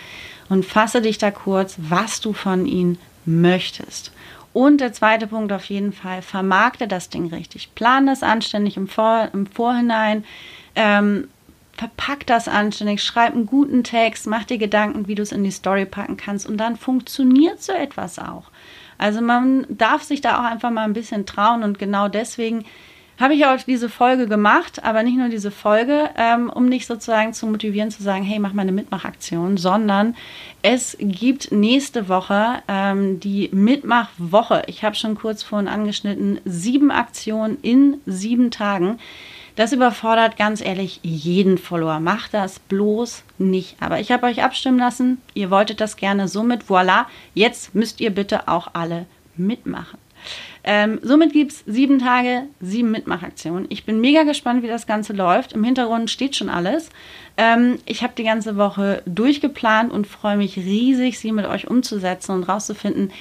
und 0.54 0.66
fasse 0.66 1.02
dich 1.02 1.18
da 1.18 1.32
kurz, 1.32 1.76
was 1.80 2.22
du 2.22 2.32
von 2.32 2.68
ihnen 2.68 3.00
möchtest. 3.26 4.12
Und 4.54 4.82
der 4.82 4.94
zweite 4.94 5.26
Punkt 5.26 5.52
auf 5.52 5.66
jeden 5.66 5.94
Fall, 5.94 6.22
vermarkte 6.22 6.88
das 6.88 7.10
Ding 7.10 7.34
richtig. 7.34 7.74
Plan 7.74 8.06
das 8.06 8.22
anständig 8.22 8.78
im, 8.78 8.88
Vor 8.88 9.30
im 9.34 9.48
Vorhinein. 9.48 10.26
Ähm, 10.76 11.28
verpack 11.76 12.28
das 12.28 12.48
anständig, 12.48 13.02
schreib 13.02 13.34
einen 13.34 13.48
guten 13.48 13.84
Text, 13.84 14.28
mach 14.28 14.44
dir 14.44 14.60
Gedanken, 14.60 15.08
wie 15.08 15.16
du 15.16 15.24
es 15.24 15.32
in 15.32 15.44
die 15.44 15.50
Story 15.50 15.86
packen 15.86 16.18
kannst 16.18 16.48
und 16.48 16.58
dann 16.58 16.78
funktioniert 16.78 17.63
so 17.63 17.74
etwas 17.74 18.20
auch. 18.20 18.52
Also 19.00 19.22
man 19.22 19.66
darf 19.70 20.04
sich 20.04 20.22
da 20.22 20.39
auch 20.39 20.44
einfach 20.44 20.70
mal 20.70 20.84
ein 20.84 20.94
bisschen 20.94 21.26
trauen 21.26 21.63
und 21.63 21.80
genau 21.80 22.10
deswegen 22.10 22.66
habe 23.19 23.36
ich 23.36 23.45
auch 23.45 23.58
diese 23.62 23.89
Folge 23.89 24.28
gemacht, 24.28 24.84
aber 24.84 25.04
nicht 25.04 25.17
nur 25.17 25.30
diese 25.30 25.52
Folge, 25.52 26.10
ähm, 26.17 26.49
um 26.49 26.65
nicht 26.65 26.88
sozusagen 26.88 27.34
zu 27.34 27.45
motivieren, 27.47 27.91
zu 27.91 28.04
sagen, 28.04 28.23
hey, 28.23 28.39
mach 28.39 28.54
mal 28.54 28.63
eine 28.63 28.71
Mitmachaktion, 28.71 29.58
sondern 29.58 30.15
es 30.62 30.97
gibt 30.99 31.52
nächste 31.52 32.10
Woche 32.10 32.63
ähm, 32.67 33.19
die 33.19 33.49
Mitmachwoche. 33.52 34.63
Ich 34.67 34.84
habe 34.84 34.95
schon 34.95 35.15
kurz 35.15 35.43
vorhin 35.43 35.67
angeschnitten, 35.67 36.39
sieben 36.45 36.91
Aktionen 36.91 37.58
in 37.62 37.97
sieben 38.06 38.49
Tagen. 38.49 38.99
Das 39.56 39.71
überfordert 39.71 40.36
ganz 40.36 40.62
ehrlich 40.62 40.99
jeden 41.04 41.60
Follower. 41.60 41.99
Macht 41.99 42.34
das 42.34 42.58
bloß 42.58 43.23
nicht. 43.38 43.76
Aber 43.80 43.99
ich 43.99 44.12
habe 44.12 44.26
euch 44.26 44.43
abstimmen 44.43 44.80
lassen. 44.80 45.21
Ihr 45.36 45.52
wolltet 45.52 45.80
das 45.80 45.95
gerne. 45.95 46.28
Somit, 46.28 46.63
voilà, 46.63 47.06
jetzt 47.36 47.76
müsst 47.76 48.02
ihr 48.02 48.10
bitte 48.10 48.47
auch 48.47 48.69
alle 48.73 49.06
mitmachen. 49.38 49.99
Ähm, 50.63 50.99
somit 51.02 51.34
gibt 51.34 51.52
es 51.52 51.63
sieben 51.65 51.99
Tage, 51.99 52.43
sieben 52.62 52.91
Mitmachaktionen. 52.91 53.65
Ich 53.69 53.86
bin 53.86 53.99
mega 53.99 54.23
gespannt, 54.23 54.63
wie 54.63 54.67
das 54.67 54.88
Ganze 54.88 55.12
läuft. 55.12 55.54
Im 55.54 55.63
Hintergrund 55.63 56.10
steht 56.10 56.36
schon 56.36 56.49
alles. 56.49 56.89
Ähm, 57.36 57.80
ich 57.86 58.04
habe 58.04 58.13
die 58.17 58.23
ganze 58.23 58.56
Woche 58.56 59.02
durchgeplant 59.06 59.91
und 59.91 60.08
freue 60.08 60.38
mich 60.38 60.58
riesig, 60.58 61.19
sie 61.19 61.32
mit 61.34 61.45
euch 61.45 61.69
umzusetzen 61.69 62.32
und 62.32 62.43
rauszufinden, 62.43 63.12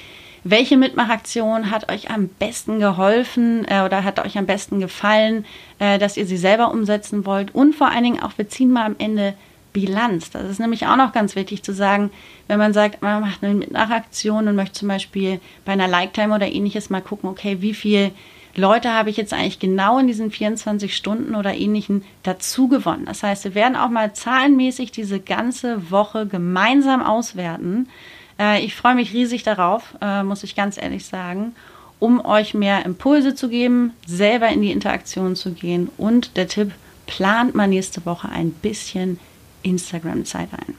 welche 0.45 0.77
Mitmachaktion 0.77 1.71
hat 1.71 1.91
euch 1.91 2.09
am 2.11 2.27
besten 2.27 2.79
geholfen 2.79 3.65
äh, 3.67 3.81
oder 3.83 4.03
hat 4.03 4.23
euch 4.23 4.37
am 4.37 4.45
besten 4.45 4.79
gefallen, 4.79 5.45
äh, 5.79 5.97
dass 5.97 6.17
ihr 6.17 6.25
sie 6.25 6.37
selber 6.37 6.71
umsetzen 6.71 7.25
wollt. 7.25 7.53
Und 7.53 7.75
vor 7.75 7.89
allen 7.89 8.03
Dingen 8.03 8.23
auch, 8.23 8.37
wir 8.37 8.47
ziehen 8.49 8.71
mal 8.71 8.85
am 8.85 8.95
Ende 8.99 9.33
Bilanz. 9.73 10.29
Das 10.29 10.49
ist 10.49 10.59
nämlich 10.59 10.85
auch 10.87 10.95
noch 10.95 11.11
ganz 11.11 11.35
wichtig 11.35 11.63
zu 11.63 11.73
sagen, 11.73 12.11
wenn 12.47 12.59
man 12.59 12.73
sagt, 12.73 13.01
man 13.01 13.21
macht 13.21 13.43
eine 13.43 13.55
Nachaktion 13.55 14.47
und 14.47 14.55
möchte 14.55 14.79
zum 14.79 14.87
Beispiel 14.87 15.39
bei 15.65 15.73
einer 15.73 15.87
Like-Time 15.87 16.33
oder 16.33 16.47
ähnliches 16.47 16.89
mal 16.89 17.01
gucken, 17.01 17.29
okay, 17.29 17.57
wie 17.61 17.73
viel 17.73 18.11
Leute 18.55 18.93
habe 18.93 19.09
ich 19.09 19.17
jetzt 19.17 19.33
eigentlich 19.33 19.59
genau 19.59 19.97
in 19.97 20.05
diesen 20.05 20.29
24 20.29 20.95
Stunden 20.95 21.33
oder 21.33 21.55
ähnlichen 21.55 22.03
dazu 22.21 22.67
gewonnen. 22.67 23.05
Das 23.05 23.23
heißt, 23.23 23.45
wir 23.45 23.55
werden 23.55 23.75
auch 23.75 23.89
mal 23.89 24.13
zahlenmäßig 24.13 24.91
diese 24.91 25.19
ganze 25.19 25.89
Woche 25.89 26.27
gemeinsam 26.27 27.01
auswerten. 27.01 27.89
Äh, 28.39 28.63
ich 28.63 28.75
freue 28.75 28.93
mich 28.93 29.11
riesig 29.11 29.41
darauf, 29.41 29.95
äh, 30.01 30.21
muss 30.21 30.43
ich 30.43 30.55
ganz 30.55 30.77
ehrlich 30.77 31.05
sagen, 31.05 31.55
um 31.97 32.23
euch 32.23 32.53
mehr 32.53 32.85
Impulse 32.85 33.33
zu 33.33 33.49
geben, 33.49 33.93
selber 34.05 34.49
in 34.49 34.61
die 34.61 34.71
Interaktion 34.71 35.35
zu 35.35 35.53
gehen. 35.53 35.89
Und 35.97 36.37
der 36.37 36.47
Tipp, 36.47 36.73
plant 37.05 37.55
mal 37.55 37.67
nächste 37.67 38.05
Woche 38.05 38.29
ein 38.29 38.51
bisschen 38.51 39.19
Instagram-Zeit 39.63 40.49
ein. 40.53 40.75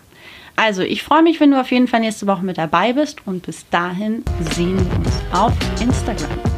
Also, 0.57 0.83
ich 0.83 1.03
freue 1.03 1.23
mich, 1.23 1.41
wenn 1.41 1.51
du 1.51 1.61
auf 1.61 1.73
jeden 1.73 1.89
Fall 1.89 2.01
nächste 2.01 2.27
Woche 2.27 2.45
mit 2.45 2.59
dabei 2.59 2.93
bist 2.93 3.27
und 3.27 3.45
bis 3.45 3.69
dahin 3.71 4.25
sehen 4.55 4.79
wir 4.79 4.99
uns 4.99 5.21
auf 5.33 5.53
Instagram. 5.81 6.54